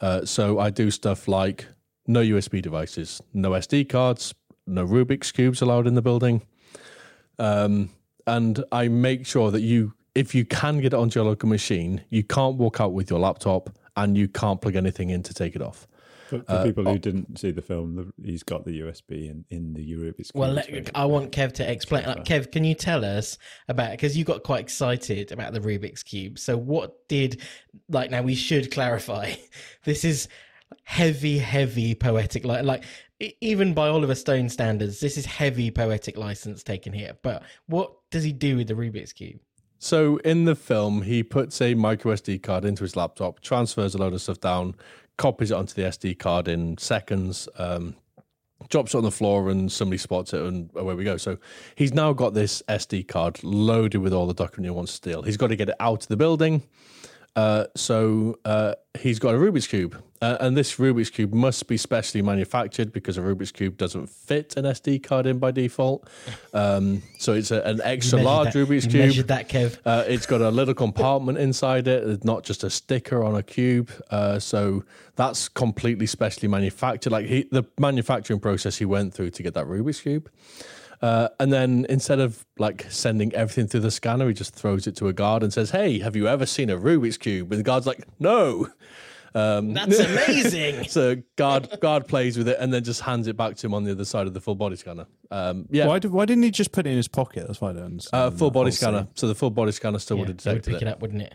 [0.00, 1.66] Uh, so I do stuff like
[2.06, 4.34] no USB devices, no SD cards,
[4.66, 6.42] no Rubik's cubes allowed in the building,
[7.38, 7.90] um,
[8.26, 12.02] and I make sure that you, if you can get it onto your local machine,
[12.10, 15.56] you can't walk out with your laptop and you can't plug anything in to take
[15.56, 15.86] it off.
[16.28, 19.28] For, for uh, people who oh, didn't see the film, the, he's got the USB
[19.28, 20.40] in, in the Rubik's Cube.
[20.40, 22.06] Well, let, I want Kev to explain.
[22.06, 23.36] Like, Kev, can you tell us
[23.68, 26.38] about because you got quite excited about the Rubik's Cube?
[26.38, 27.42] So, what did
[27.90, 28.10] like?
[28.10, 29.34] Now we should clarify.
[29.84, 30.28] This is
[30.84, 32.44] heavy, heavy poetic.
[32.44, 32.84] Like, like
[33.40, 37.16] even by Oliver Stone standards, this is heavy poetic license taken here.
[37.22, 39.40] But what does he do with the Rubik's Cube?
[39.82, 43.98] So in the film, he puts a micro SD card into his laptop, transfers a
[43.98, 44.76] load of stuff down,
[45.16, 47.96] copies it onto the SD card in seconds, um,
[48.68, 51.16] drops it on the floor, and somebody spots it, and away we go.
[51.16, 51.36] So
[51.74, 55.22] he's now got this SD card loaded with all the document he wants to steal.
[55.22, 56.62] He's got to get it out of the building.
[57.34, 60.00] Uh, so uh, he's got a Rubik's Cube.
[60.22, 64.56] Uh, and this Rubik's Cube must be specially manufactured because a Rubik's Cube doesn't fit
[64.56, 66.08] an SD card in by default.
[66.54, 68.58] Um, so it's a, an extra large that.
[68.58, 69.04] Rubik's you Cube.
[69.06, 69.78] Measured that, Kev.
[69.86, 73.42] Uh, it's got a little compartment inside it, it's not just a sticker on a
[73.42, 73.90] cube.
[74.10, 74.84] Uh, so
[75.16, 77.10] that's completely specially manufactured.
[77.10, 80.30] Like he, the manufacturing process he went through to get that Rubik's Cube.
[81.00, 84.94] Uh, and then instead of like sending everything through the scanner, he just throws it
[84.96, 87.64] to a guard and says, "Hey, have you ever seen a Rubik's cube?" And the
[87.64, 88.68] guard's like, "No."
[89.34, 90.84] Um, That's amazing.
[90.88, 93.84] so guard guard plays with it and then just hands it back to him on
[93.84, 95.06] the other side of the full body scanner.
[95.30, 95.86] Um, yeah.
[95.86, 97.46] Why, did, why didn't he just put it in his pocket?
[97.46, 98.06] That's why I don't.
[98.12, 99.02] Uh, full body scanner.
[99.02, 99.08] Scene.
[99.14, 100.88] So the full body scanner still yeah, would have detected would pick it.
[100.88, 101.34] it up, wouldn't it?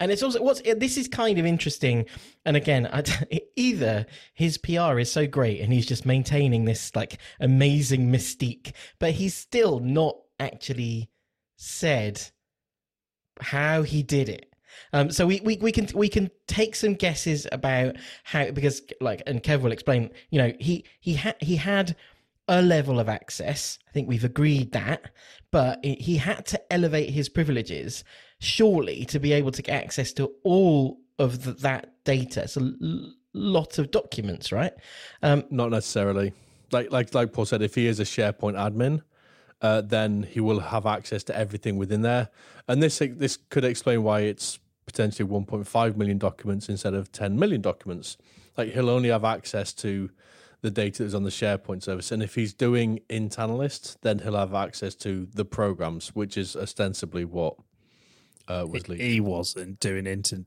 [0.00, 2.06] And it's also what's this is kind of interesting.
[2.44, 3.04] And again, I,
[3.56, 9.12] either his PR is so great and he's just maintaining this like amazing mystique, but
[9.12, 11.10] he's still not actually
[11.56, 12.20] said
[13.40, 14.53] how he did it.
[14.92, 19.22] Um, so we, we, we can we can take some guesses about how because like
[19.26, 20.10] and Kev will explain.
[20.30, 21.96] You know he he had he had
[22.48, 23.78] a level of access.
[23.88, 25.10] I think we've agreed that,
[25.50, 28.04] but he had to elevate his privileges
[28.38, 32.42] surely to be able to get access to all of the, that data.
[32.42, 34.72] It's a l- lot of documents, right?
[35.22, 36.32] Um, Not necessarily.
[36.70, 39.02] Like like like Paul said, if he is a SharePoint admin,
[39.62, 42.28] uh, then he will have access to everything within there.
[42.68, 47.60] And this this could explain why it's potentially 1.5 million documents instead of 10 million
[47.60, 48.16] documents.
[48.56, 50.10] Like he'll only have access to
[50.60, 52.10] the data that's on the SharePoint service.
[52.10, 57.24] And if he's doing internalist, then he'll have access to the programs, which is ostensibly
[57.24, 57.56] what
[58.48, 59.02] uh, was leaked.
[59.02, 60.38] He wasn't doing inter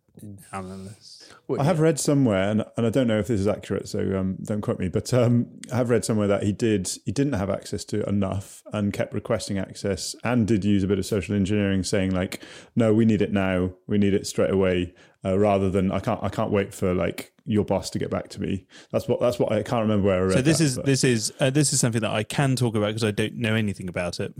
[0.52, 1.32] analysts.
[1.48, 4.00] Well, I have read somewhere, and, and I don't know if this is accurate, so
[4.18, 4.90] um, don't quote me.
[4.90, 8.64] But um, I have read somewhere that he did he didn't have access to enough,
[8.74, 12.42] and kept requesting access, and did use a bit of social engineering, saying like,
[12.76, 13.72] "No, we need it now.
[13.88, 17.34] We need it straight away," uh, rather than "I can't I can't wait for like
[17.50, 18.66] your boss to get back to me.
[18.92, 20.34] That's what that's what I can't remember where I read.
[20.34, 20.86] So this that, is but.
[20.86, 23.56] this is uh, this is something that I can talk about because I don't know
[23.56, 24.34] anything about it.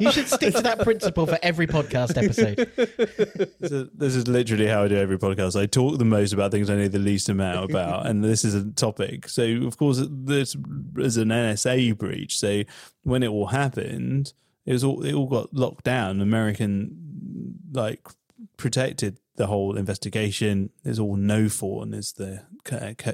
[0.00, 2.29] you should stick to that principle for every podcast episode.
[3.60, 5.60] This is, this is literally how I do every podcast.
[5.60, 8.54] I talk the most about things I know the least amount about, and this is
[8.54, 9.28] a topic.
[9.28, 10.56] So of course, this
[10.96, 12.38] is an NSA breach.
[12.38, 12.62] So
[13.02, 14.32] when it all happened,
[14.66, 16.20] it was all it all got locked down.
[16.20, 16.96] American
[17.72, 18.06] like
[18.56, 22.42] protected the whole investigation is all NOFORN is the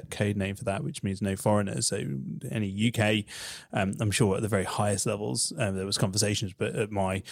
[0.09, 1.87] code name for that, which means no foreigners.
[1.87, 2.03] So
[2.51, 3.23] any UK,
[3.71, 7.23] um, I'm sure at the very highest levels um, there was conversations, but at my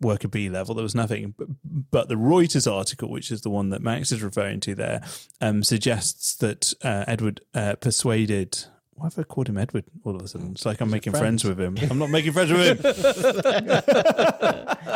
[0.00, 1.34] worker B level there was nothing.
[1.36, 1.48] But,
[1.90, 5.02] but, the Reuters article, which is the one that Max is referring to there,
[5.42, 8.64] um, suggests that uh, Edward uh, persuaded
[8.98, 10.52] why have I called him Edward all of a sudden?
[10.52, 11.42] It's like I'm making friends.
[11.42, 11.58] friends.
[11.58, 11.76] with him.
[11.90, 12.94] I'm not making friends with him.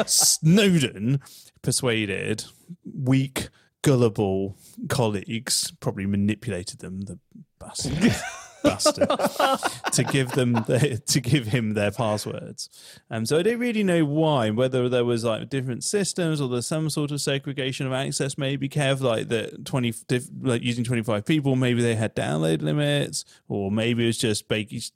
[0.06, 1.20] Snowden
[1.62, 2.44] persuaded
[2.84, 3.48] weak,
[3.82, 4.56] gullible
[4.88, 7.18] colleagues, probably manipulated them, the
[7.58, 8.14] bastard
[8.62, 9.08] bastard
[9.92, 12.68] to give them the, to give him their passwords.
[13.10, 16.66] Um, so I don't really know why, whether there was like different systems or there's
[16.66, 18.38] some sort of segregation of access.
[18.38, 19.94] Maybe Kev like that twenty
[20.40, 21.56] like using twenty five people.
[21.56, 24.44] Maybe they had download limits, or maybe it was just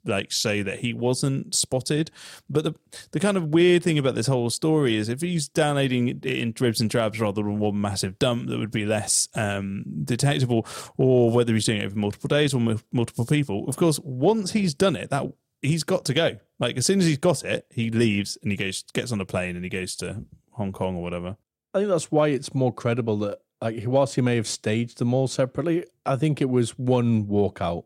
[0.05, 2.11] like say that he wasn't spotted.
[2.49, 2.75] But the
[3.11, 6.51] the kind of weird thing about this whole story is if he's downloading it in
[6.51, 10.65] dribs and drabs rather than one massive dump that would be less um, detectable,
[10.97, 12.59] or whether he's doing it over multiple days or
[12.91, 15.25] multiple people of course, once he's done it, that
[15.61, 16.37] he's got to go.
[16.59, 19.25] Like as soon as he's got it, he leaves and he goes gets on a
[19.25, 21.37] plane and he goes to Hong Kong or whatever.
[21.73, 25.13] I think that's why it's more credible that like whilst he may have staged them
[25.13, 27.85] all separately, I think it was one walkout.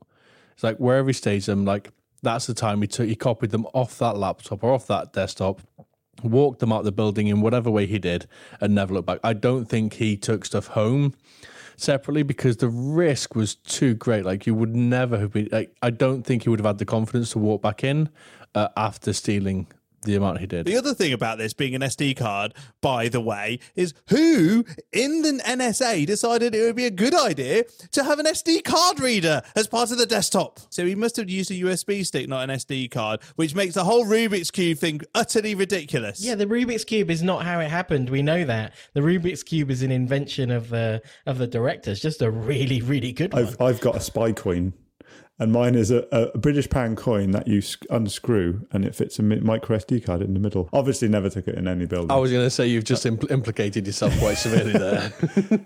[0.53, 3.65] It's like wherever he staged them, like that's the time he took he copied them
[3.73, 5.61] off that laptop or off that desktop,
[6.23, 8.27] walked them out the building in whatever way he did,
[8.59, 9.19] and never looked back.
[9.23, 11.15] I don't think he took stuff home
[11.77, 14.25] separately because the risk was too great.
[14.25, 15.49] Like you would never have been.
[15.51, 18.09] Like I don't think he would have had the confidence to walk back in
[18.55, 19.67] uh, after stealing
[20.03, 20.65] the amount he did.
[20.65, 25.21] The other thing about this being an SD card, by the way, is who in
[25.21, 29.41] the NSA decided it would be a good idea to have an SD card reader
[29.55, 30.59] as part of the desktop.
[30.69, 33.83] So he must have used a USB stick, not an SD card, which makes the
[33.83, 36.23] whole Rubik's Cube thing utterly ridiculous.
[36.23, 38.09] Yeah, the Rubik's cube is not how it happened.
[38.09, 41.99] We know that the Rubik's cube is an invention of the of the directors.
[42.01, 43.45] Just a really, really good one.
[43.45, 44.73] I've I've got a spy coin,
[45.41, 49.17] and mine is a, a British pound coin that you sc- unscrew, and it fits
[49.17, 50.69] a mi- micro SD card in the middle.
[50.71, 52.11] Obviously, never took it in any building.
[52.11, 55.11] I was going to say you've just impl- implicated yourself quite severely there.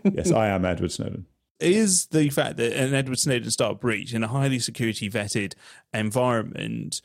[0.13, 1.25] yes, I am Edward Snowden.
[1.59, 5.55] is the fact that an Edward Snowden style breach in a highly security vetted
[5.93, 7.01] environment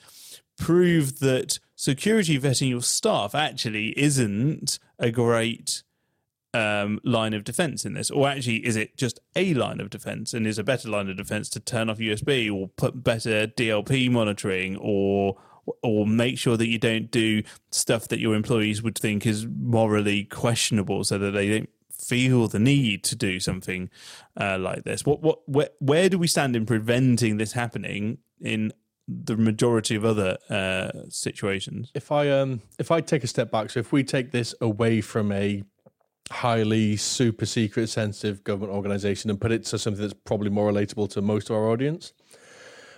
[0.56, 5.82] prove that security vetting your staff actually isn't a great
[6.54, 10.34] um, line of defense in this, or actually is it just a line of defense
[10.34, 14.10] and is a better line of defense to turn off USB or put better DLP
[14.10, 15.36] monitoring or
[15.82, 20.24] or make sure that you don't do stuff that your employees would think is morally
[20.24, 23.90] questionable, so that they don't feel the need to do something
[24.40, 25.04] uh, like this.
[25.04, 28.72] What what where, where do we stand in preventing this happening in
[29.06, 31.90] the majority of other uh, situations?
[31.94, 35.00] if I um if I take a step back, so if we take this away
[35.00, 35.62] from a
[36.30, 41.08] highly super secret sensitive government organization and put it to something that's probably more relatable
[41.10, 42.12] to most of our audience,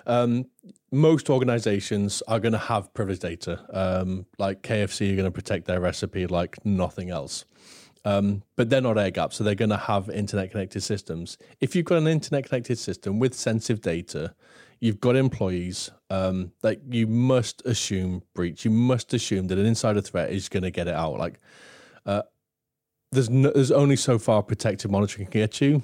[0.07, 0.47] um,
[0.91, 3.65] most organizations are going to have privileged data.
[3.73, 7.45] Um, like KFC are going to protect their recipe like nothing else.
[8.05, 11.39] Um, but they're not air gaps, so they're going to have internet connected systems.
[11.61, 14.35] If you've got an internet connected system with sensitive data,
[14.81, 15.91] you've got employees.
[16.11, 18.65] Um, like you must assume breach.
[18.65, 21.19] You must assume that an insider threat is going to get it out.
[21.19, 21.39] Like
[22.05, 22.23] uh,
[23.13, 25.83] there's no, there's only so far protective monitoring can get you.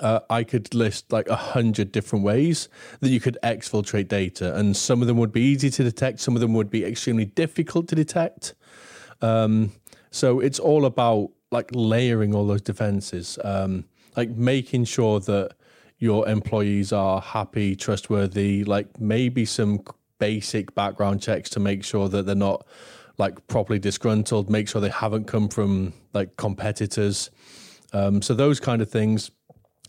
[0.00, 2.68] Uh, I could list like a hundred different ways
[3.00, 6.20] that you could exfiltrate data, and some of them would be easy to detect.
[6.20, 8.54] Some of them would be extremely difficult to detect.
[9.22, 9.72] Um,
[10.10, 15.52] so it's all about like layering all those defenses, um, like making sure that
[15.98, 19.82] your employees are happy, trustworthy, like maybe some
[20.18, 22.66] basic background checks to make sure that they're not
[23.18, 27.30] like properly disgruntled, make sure they haven't come from like competitors.
[27.92, 29.30] Um, so those kind of things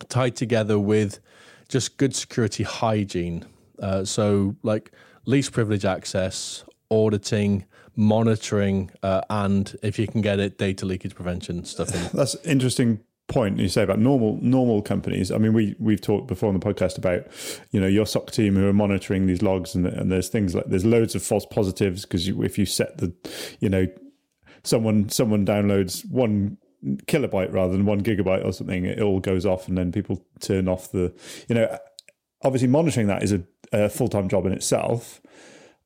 [0.09, 1.19] tied together with
[1.67, 3.45] just good security hygiene.
[3.79, 4.91] Uh, so like
[5.25, 7.65] least privilege access, auditing,
[7.95, 12.09] monitoring, uh, and if you can get it, data leakage prevention stuff in.
[12.17, 15.31] That's interesting point you say about normal normal companies.
[15.31, 17.27] I mean, we we've talked before on the podcast about
[17.71, 20.65] you know your SOC team who are monitoring these logs, and, and there's things like
[20.65, 23.13] there's loads of false positives because if you set the
[23.59, 23.87] you know
[24.63, 26.57] someone someone downloads one
[27.05, 30.67] kilobyte rather than one gigabyte or something, it all goes off, and then people turn
[30.67, 31.13] off the
[31.47, 31.77] you know
[32.43, 35.21] obviously monitoring that is a, a full time job in itself.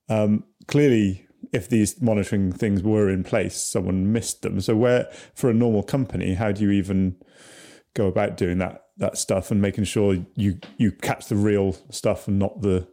[0.09, 4.59] Um, clearly, if these monitoring things were in place, someone missed them.
[4.59, 7.15] So, where for a normal company, how do you even
[7.93, 12.27] go about doing that that stuff and making sure you you catch the real stuff
[12.27, 12.87] and not the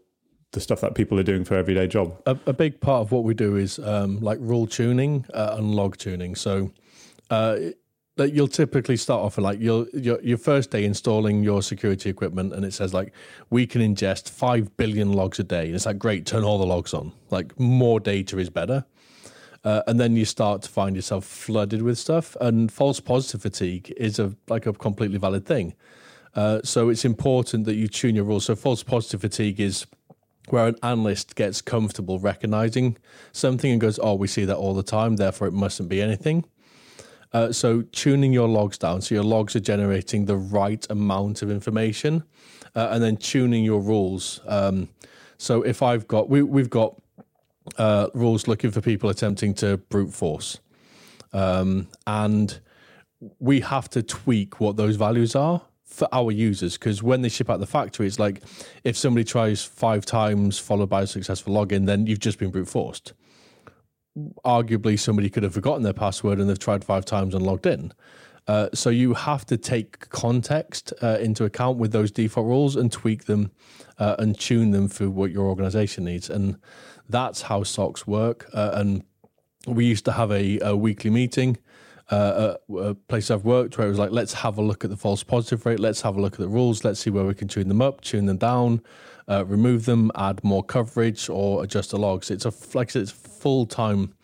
[0.53, 2.21] the stuff that people are doing for everyday job?
[2.27, 5.75] A, a big part of what we do is um, like rule tuning uh, and
[5.75, 6.35] log tuning.
[6.35, 6.71] So,
[7.31, 7.57] uh,
[8.17, 12.11] like you'll typically start off with like you'll your, your first day installing your security
[12.11, 13.13] equipment and it says like
[13.51, 15.67] we can ingest 5 billion logs a day.
[15.67, 17.13] And it's like great turn all the logs on.
[17.31, 18.85] Like more data is better.
[19.63, 22.37] Uh, and then you start to find yourself flooded with stuff.
[22.41, 25.75] And false positive fatigue is a like a completely valid thing.
[26.35, 28.45] Uh, so it's important that you tune your rules.
[28.45, 29.87] So false positive fatigue is
[30.49, 32.97] where an analyst gets comfortable recognizing
[33.33, 36.45] something and goes oh we see that all the time therefore it mustn't be anything
[37.33, 39.01] uh, so tuning your logs down.
[39.01, 42.25] So your logs are generating the right amount of information,
[42.75, 44.41] uh, and then tuning your rules.
[44.47, 44.89] Um,
[45.39, 47.01] so if I've got we we've got
[47.79, 50.59] uh, rules looking for people attempting to brute force,
[51.33, 52.59] um, and
[53.39, 57.51] we have to tweak what those values are for our users because when they ship
[57.51, 58.43] out the factory, it's like
[58.85, 62.69] if somebody tries five times followed by a successful login, then you've just been brute
[62.69, 63.13] forced
[64.45, 67.93] arguably somebody could have forgotten their password and they've tried five times and logged in.
[68.47, 72.91] Uh, so you have to take context uh, into account with those default rules and
[72.91, 73.53] tweak them
[73.99, 76.29] uh, and tune them for what your organization needs.
[76.29, 76.57] And
[77.09, 78.49] that's how SOCs work.
[78.53, 79.05] Uh, and
[79.67, 81.59] we used to have a, a weekly meeting.
[82.11, 84.91] Uh, a, a place I've worked where it was like, let's have a look at
[84.91, 87.35] the false positive rate, let's have a look at the rules, let's see where we
[87.35, 88.83] can tune them up, tune them down,
[89.31, 92.31] uh, remove them, add more coverage, or adjust the logs.
[92.31, 94.15] It's a like it's full time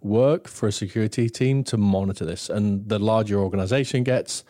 [0.00, 2.48] work for a security team to monitor this.
[2.48, 4.44] And the larger organization gets,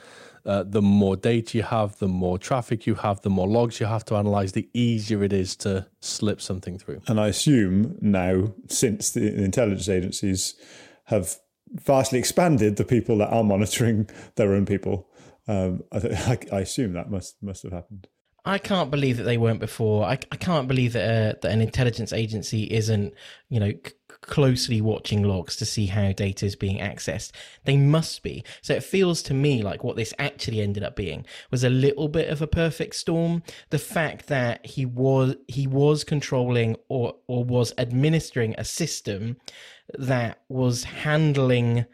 [0.45, 3.87] uh, the more data you have, the more traffic you have, the more logs you
[3.87, 7.01] have to analyze, the easier it is to slip something through.
[7.07, 10.55] And I assume now, since the intelligence agencies
[11.05, 11.37] have
[11.73, 15.09] vastly expanded the people that are monitoring their own people,
[15.47, 18.09] um, I, I, assume that must must have happened.
[18.45, 20.05] I can't believe that they weren't before.
[20.05, 23.15] I, I can't believe that uh, that an intelligence agency isn't,
[23.49, 27.33] you know, c- closely watching logs to see how data is being accessed.
[27.65, 28.45] They must be.
[28.61, 32.09] So it feels to me like what this actually ended up being was a little
[32.09, 33.43] bit of a perfect storm.
[33.71, 39.39] The fact that he was he was controlling or or was administering a system
[39.95, 41.87] that was handling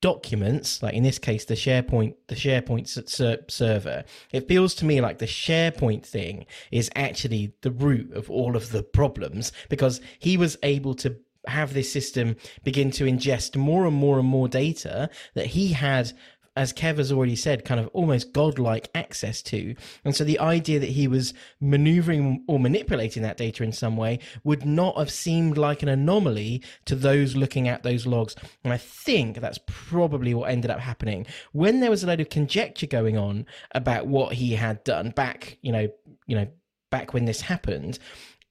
[0.00, 5.00] documents, like in this case, the SharePoint, the SharePoint ser- server, it feels to me
[5.00, 10.36] like the SharePoint thing is actually the root of all of the problems because he
[10.36, 11.16] was able to
[11.46, 16.12] have this system begin to ingest more and more and more data that he had
[16.56, 19.74] as Kev has already said, kind of almost godlike access to.
[20.04, 24.18] And so the idea that he was maneuvering or manipulating that data in some way
[24.42, 28.34] would not have seemed like an anomaly to those looking at those logs.
[28.64, 31.26] And I think that's probably what ended up happening.
[31.52, 35.58] When there was a load of conjecture going on about what he had done back,
[35.60, 35.88] you know,
[36.26, 36.48] you know,
[36.90, 37.98] back when this happened,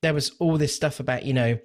[0.01, 1.57] there was all this stuff about, you know,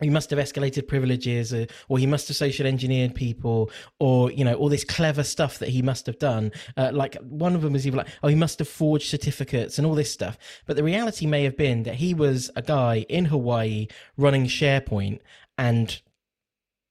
[0.00, 4.44] he must have escalated privileges uh, or he must have social engineered people or you
[4.44, 6.52] know all this clever stuff that he must have done.
[6.76, 9.86] Uh, like one of them was even like oh he must have forged certificates and
[9.86, 10.38] all this stuff.
[10.66, 15.20] But the reality may have been that he was a guy in hawaii running sharepoint
[15.58, 16.00] and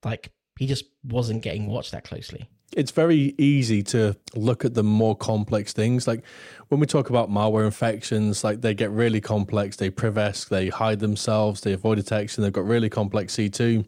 [0.04, 2.50] like he just wasn't getting watched that closely
[2.80, 6.08] it's very easy to look at the more complex things.
[6.08, 6.24] Like
[6.70, 9.76] when we talk about malware infections, like they get really complex.
[9.76, 12.42] They privesc, they hide themselves, they avoid detection.
[12.42, 13.86] They've got really complex C2,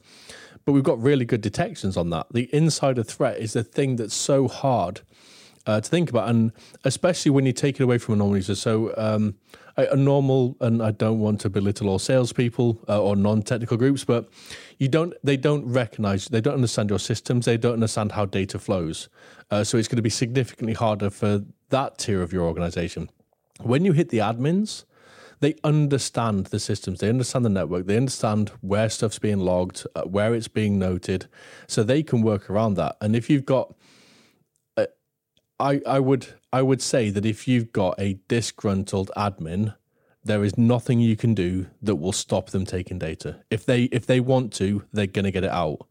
[0.65, 2.27] but we've got really good detections on that.
[2.33, 4.99] The insider threat is the thing that's so hard
[5.65, 6.51] uh, to think about, and
[6.83, 8.55] especially when you take it away from a normal user.
[8.55, 9.35] So um,
[9.77, 14.03] a, a, normal, and I don't want to belittle all salespeople uh, or non-technical groups,
[14.03, 14.29] but
[14.81, 18.57] you don't they don't recognize they don't understand your systems they don't understand how data
[18.57, 19.09] flows.
[19.51, 23.07] Uh, so it's going to be significantly harder for that tier of your organization.
[23.61, 24.85] When you hit the admins
[25.39, 30.01] they understand the systems they understand the network they understand where stuff's being logged uh,
[30.01, 31.27] where it's being noted
[31.67, 32.97] so they can work around that.
[33.01, 33.75] And if you've got
[34.77, 34.87] uh,
[35.59, 39.75] I, I would I would say that if you've got a disgruntled admin
[40.23, 43.39] there is nothing you can do that will stop them taking data.
[43.49, 45.87] If they if they want to, they're going to get it out,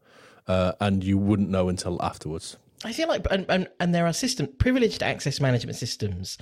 [0.47, 2.57] uh, and you wouldn't know until afterwards.
[2.83, 6.37] I feel like, and, and, and there are system privileged access management systems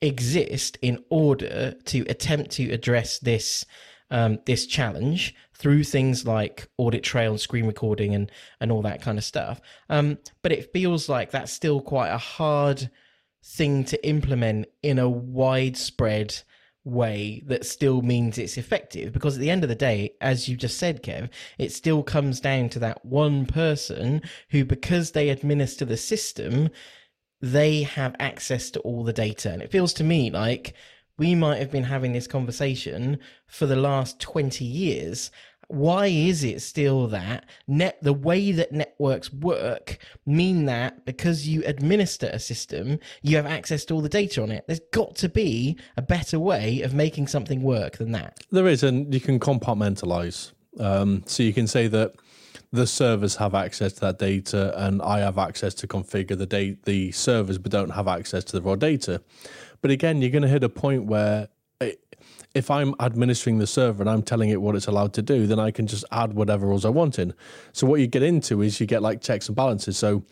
[0.00, 3.64] exist in order to attempt to address this
[4.10, 8.30] um, this challenge through things like audit trail and screen recording and
[8.60, 9.60] and all that kind of stuff.
[9.88, 12.90] Um, but it feels like that's still quite a hard
[13.42, 16.34] thing to implement in a widespread
[16.84, 20.54] way that still means it's effective because at the end of the day as you
[20.54, 24.20] just said kev it still comes down to that one person
[24.50, 26.68] who because they administer the system
[27.44, 29.52] they have access to all the data.
[29.52, 30.72] And it feels to me like
[31.18, 35.30] we might have been having this conversation for the last 20 years
[35.68, 41.62] why is it still that net the way that networks work mean that because you
[41.64, 44.64] administer a system you have access to all the data on it?
[44.66, 48.38] There's got to be a better way of making something work than that.
[48.50, 50.52] There is and you can compartmentalize.
[50.78, 52.14] Um, so you can say that
[52.72, 56.84] the servers have access to that data and i have access to configure the date
[56.84, 59.22] the servers but don't have access to the raw data.
[59.80, 61.48] But again you're going to hit a point where
[62.54, 65.58] if I'm administering the server and I'm telling it what it's allowed to do, then
[65.58, 67.34] I can just add whatever rules I want in.
[67.72, 69.98] So what you get into is you get like checks and balances.
[69.98, 70.24] So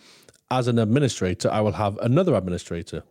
[0.51, 3.03] as an administrator, I will have another administrator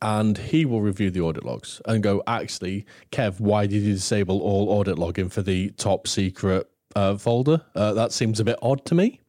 [0.00, 4.40] and he will review the audit logs and go, actually, Kev, why did you disable
[4.40, 7.62] all audit logging for the top secret uh, folder?
[7.74, 9.20] Uh, that seems a bit odd to me.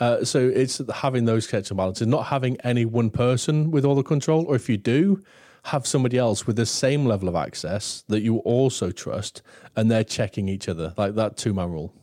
[0.00, 3.94] Uh, so it's having those checks and balances, not having any one person with all
[3.94, 5.22] the control, or if you do,
[5.64, 9.42] have somebody else with the same level of access that you also trust
[9.76, 11.94] and they're checking each other like that two man rule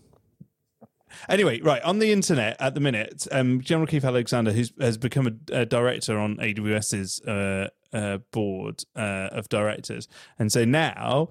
[1.29, 5.27] Anyway, right on the internet at the minute, um, General Keith Alexander, who's has become
[5.27, 11.29] a, a director on AWS's uh, uh, board uh, of directors, and so now,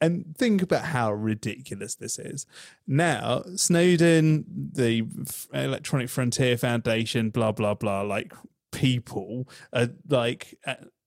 [0.00, 2.46] and think about how ridiculous this is.
[2.86, 5.04] Now, Snowden, the
[5.52, 8.32] Electronic Frontier Foundation, blah blah blah, like
[8.72, 10.58] people are like.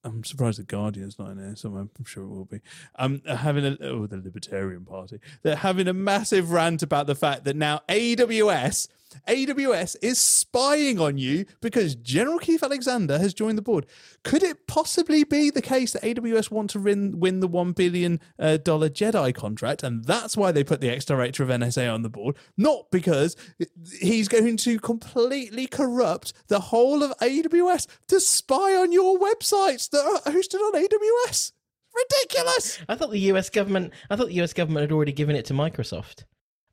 [0.04, 1.82] I'm surprised the Guardian's not in there somewhere.
[1.84, 2.62] I'm sure it will be.
[2.96, 5.20] Um, having a oh, the Libertarian Party.
[5.44, 8.88] They're having a massive rant about the fact that now AWS
[9.28, 13.86] AWS is spying on you because General Keith Alexander has joined the board.
[14.24, 18.20] Could it possibly be the case that AWS want to win, win the $1 billion
[18.40, 19.84] uh, Jedi contract?
[19.84, 23.36] And that's why they put the ex director of NSA on the board, not because
[24.00, 30.06] he's going to completely corrupt the whole of AWS to spy on your websites that
[30.06, 31.52] are hosted on AWS.
[31.94, 32.80] Ridiculous.
[32.88, 35.54] I thought the US government I thought the US government had already given it to
[35.54, 36.24] Microsoft.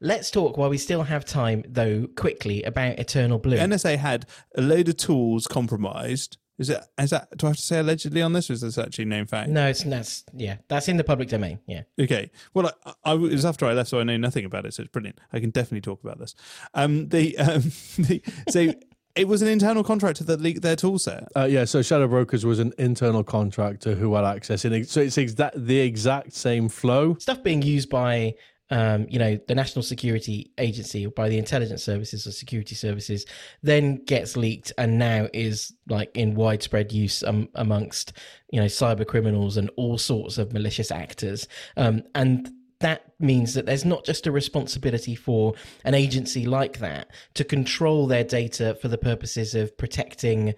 [0.01, 3.57] Let's talk while we still have time, though, quickly about Eternal Blue.
[3.57, 4.27] NSA had
[4.57, 6.39] a load of tools compromised.
[6.59, 6.81] Is it?
[6.99, 7.37] Is that?
[7.37, 9.49] Do I have to say allegedly on this, or is this actually known fact?
[9.49, 11.61] no, it's that's yeah, that's in the public domain.
[11.67, 12.31] Yeah, Okay.
[12.53, 14.75] Well, I, I it was after I left, so I know nothing about it.
[14.75, 15.21] So it's brilliant.
[15.33, 16.35] I can definitely talk about this.
[16.75, 17.63] Um, the um,
[17.99, 18.73] the, so
[19.15, 21.29] it was an internal contractor that leaked their tool set.
[21.37, 24.65] Uh, yeah, so Shadow Brokers was an internal contractor who had access.
[24.65, 27.15] In, so it's exact the exact same flow.
[27.19, 28.35] stuff being used by
[28.71, 33.27] um, you know the National Security Agency or by the intelligence services or security services,
[33.62, 38.12] then gets leaked and now is like in widespread use um, amongst
[38.51, 41.49] you know cyber criminals and all sorts of malicious actors.
[41.77, 42.51] Um, and
[42.81, 45.55] that means that there's not just a responsibility for
[45.85, 50.55] an agency like that to control their data for the purposes of protecting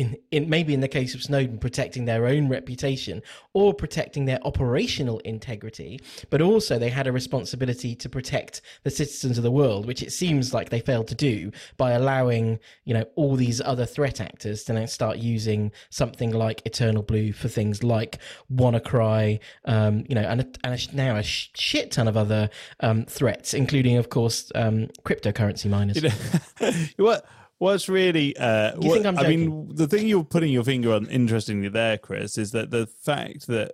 [0.00, 3.22] in, in maybe in the case of Snowden, protecting their own reputation
[3.52, 9.36] or protecting their operational integrity, but also they had a responsibility to protect the citizens
[9.36, 13.04] of the world, which it seems like they failed to do by allowing you know
[13.16, 17.82] all these other threat actors to now start using something like Eternal Blue for things
[17.82, 18.18] like
[18.50, 22.48] WannaCry, um, you know, and, and now a shit ton of other
[22.80, 26.02] um, threats, including of course um, cryptocurrency miners.
[26.02, 27.26] You know, what?
[27.60, 30.94] What's really, uh, You what- think I'm I mean, the thing you're putting your finger
[30.94, 33.72] on, interestingly, there, Chris, is that the fact that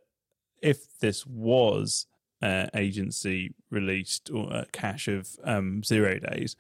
[0.61, 2.09] if this was
[2.43, 6.57] uh, agency released or uh, cache of um, zero days,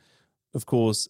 [0.54, 1.08] of course,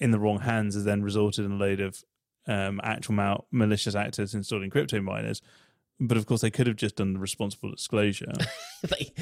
[0.00, 2.02] in the wrong hands has then resulted in a load of
[2.48, 5.40] um, actual mal- malicious actors installing crypto miners.
[6.00, 8.32] But of course, they could have just done the responsible disclosure.
[8.82, 9.12] they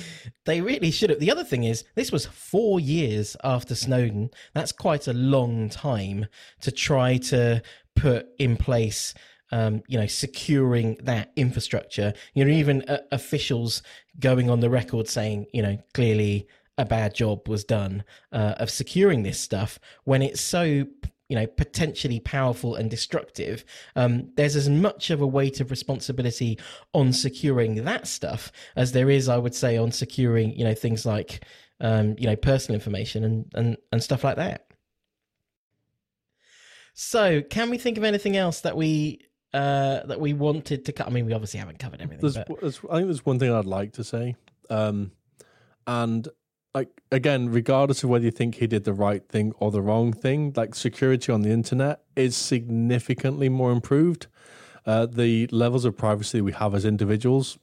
[0.47, 1.21] they really should have.
[1.21, 4.31] The other thing is, this was four years after Snowden.
[4.55, 6.27] That's quite a long time
[6.63, 7.63] to try to
[7.95, 9.15] put in place.
[9.55, 12.15] Um, you know, securing that infrastructure.
[12.33, 13.83] You know, even uh, officials
[14.19, 16.49] going on the record saying, you know, clearly
[16.79, 18.03] a bad job was done
[18.33, 20.87] uh, of securing this stuff when it's so
[21.33, 23.65] you know potentially powerful and destructive
[23.97, 26.59] um, there's as much of a weight of responsibility
[26.93, 31.07] on securing that stuff as there is i would say on securing you know things
[31.07, 31.41] like
[31.83, 34.67] um, you know personal information and, and and stuff like that.
[36.95, 41.09] So can we think of anything else that we uh that we wanted to cut?
[41.09, 43.53] I mean we obviously haven't covered everything There's, but there's, I think there's one thing
[43.53, 44.37] I'd like to say,
[44.71, 45.11] um,
[45.87, 46.29] and
[46.75, 50.13] like again, regardless of whether you think he did the right thing or the wrong
[50.13, 54.27] thing, like security on the internet is significantly more improved.
[54.85, 57.59] Uh, the levels of privacy we have as individuals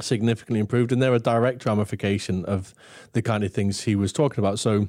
[0.00, 2.74] significantly improved, and they're a direct ramification of
[3.12, 4.58] the kind of things he was talking about.
[4.58, 4.88] So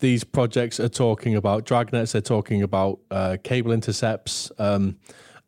[0.00, 4.96] these projects are talking about dragnets, they're talking about uh, cable intercepts, um,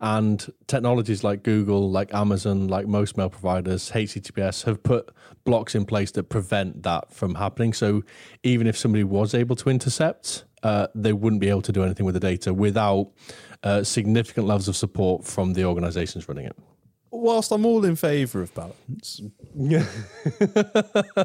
[0.04, 5.08] and technologies like Google, like Amazon, like most mail providers, HTTPS have put
[5.44, 7.72] blocks in place that prevent that from happening.
[7.72, 8.02] So
[8.42, 12.04] even if somebody was able to intercept, uh, they wouldn't be able to do anything
[12.04, 13.12] with the data without
[13.62, 16.56] uh, significant levels of support from the organizations running it.
[17.10, 19.22] Whilst I'm all in favour of balance,
[19.54, 19.86] Yeah.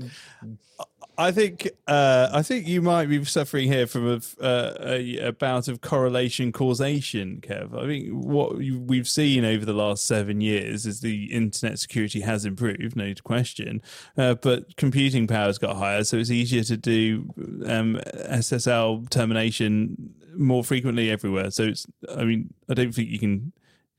[1.20, 5.32] I think uh, I think you might be suffering here from a, uh, a, a
[5.32, 7.76] bout of correlation causation, Kev.
[7.78, 12.20] I think what you- we've seen over the last seven years is the internet security
[12.20, 13.82] has improved, no question,
[14.16, 17.28] uh, but computing power's got higher, so it's easier to do
[17.66, 18.00] um,
[18.30, 21.50] SSL termination more frequently everywhere.
[21.50, 23.52] So it's, I mean, I don't think you can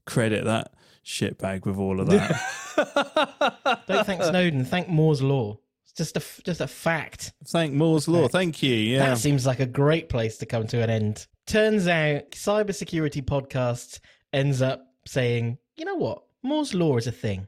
[0.06, 0.74] credit that
[1.06, 3.84] shitbag with all of that.
[3.88, 5.58] don't thank snowden thank moore's law
[5.92, 8.28] it's just a f- just a fact Thank Moore's law.
[8.28, 8.74] Thank you.
[8.74, 9.10] Yeah.
[9.10, 11.28] That seems like a great place to come to an end.
[11.46, 14.00] Turns out, cybersecurity podcast
[14.32, 16.24] ends up saying, you know what?
[16.44, 17.48] Moore's law is a thing.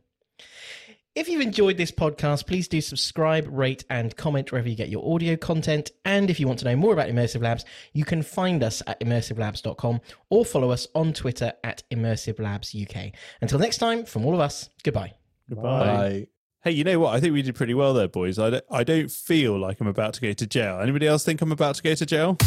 [1.15, 5.13] If you've enjoyed this podcast, please do subscribe, rate, and comment wherever you get your
[5.13, 5.91] audio content.
[6.05, 8.99] And if you want to know more about Immersive Labs, you can find us at
[8.99, 13.11] immersivelabs.com or follow us on Twitter at Immersive Labs UK.
[13.41, 15.13] Until next time, from all of us, goodbye.
[15.49, 16.27] Bye.
[16.64, 17.14] Hey, you know what?
[17.14, 18.39] I think we did pretty well there, boys.
[18.39, 20.80] I don't, I don't feel like I'm about to go to jail.
[20.80, 22.38] Anybody else think I'm about to go to jail?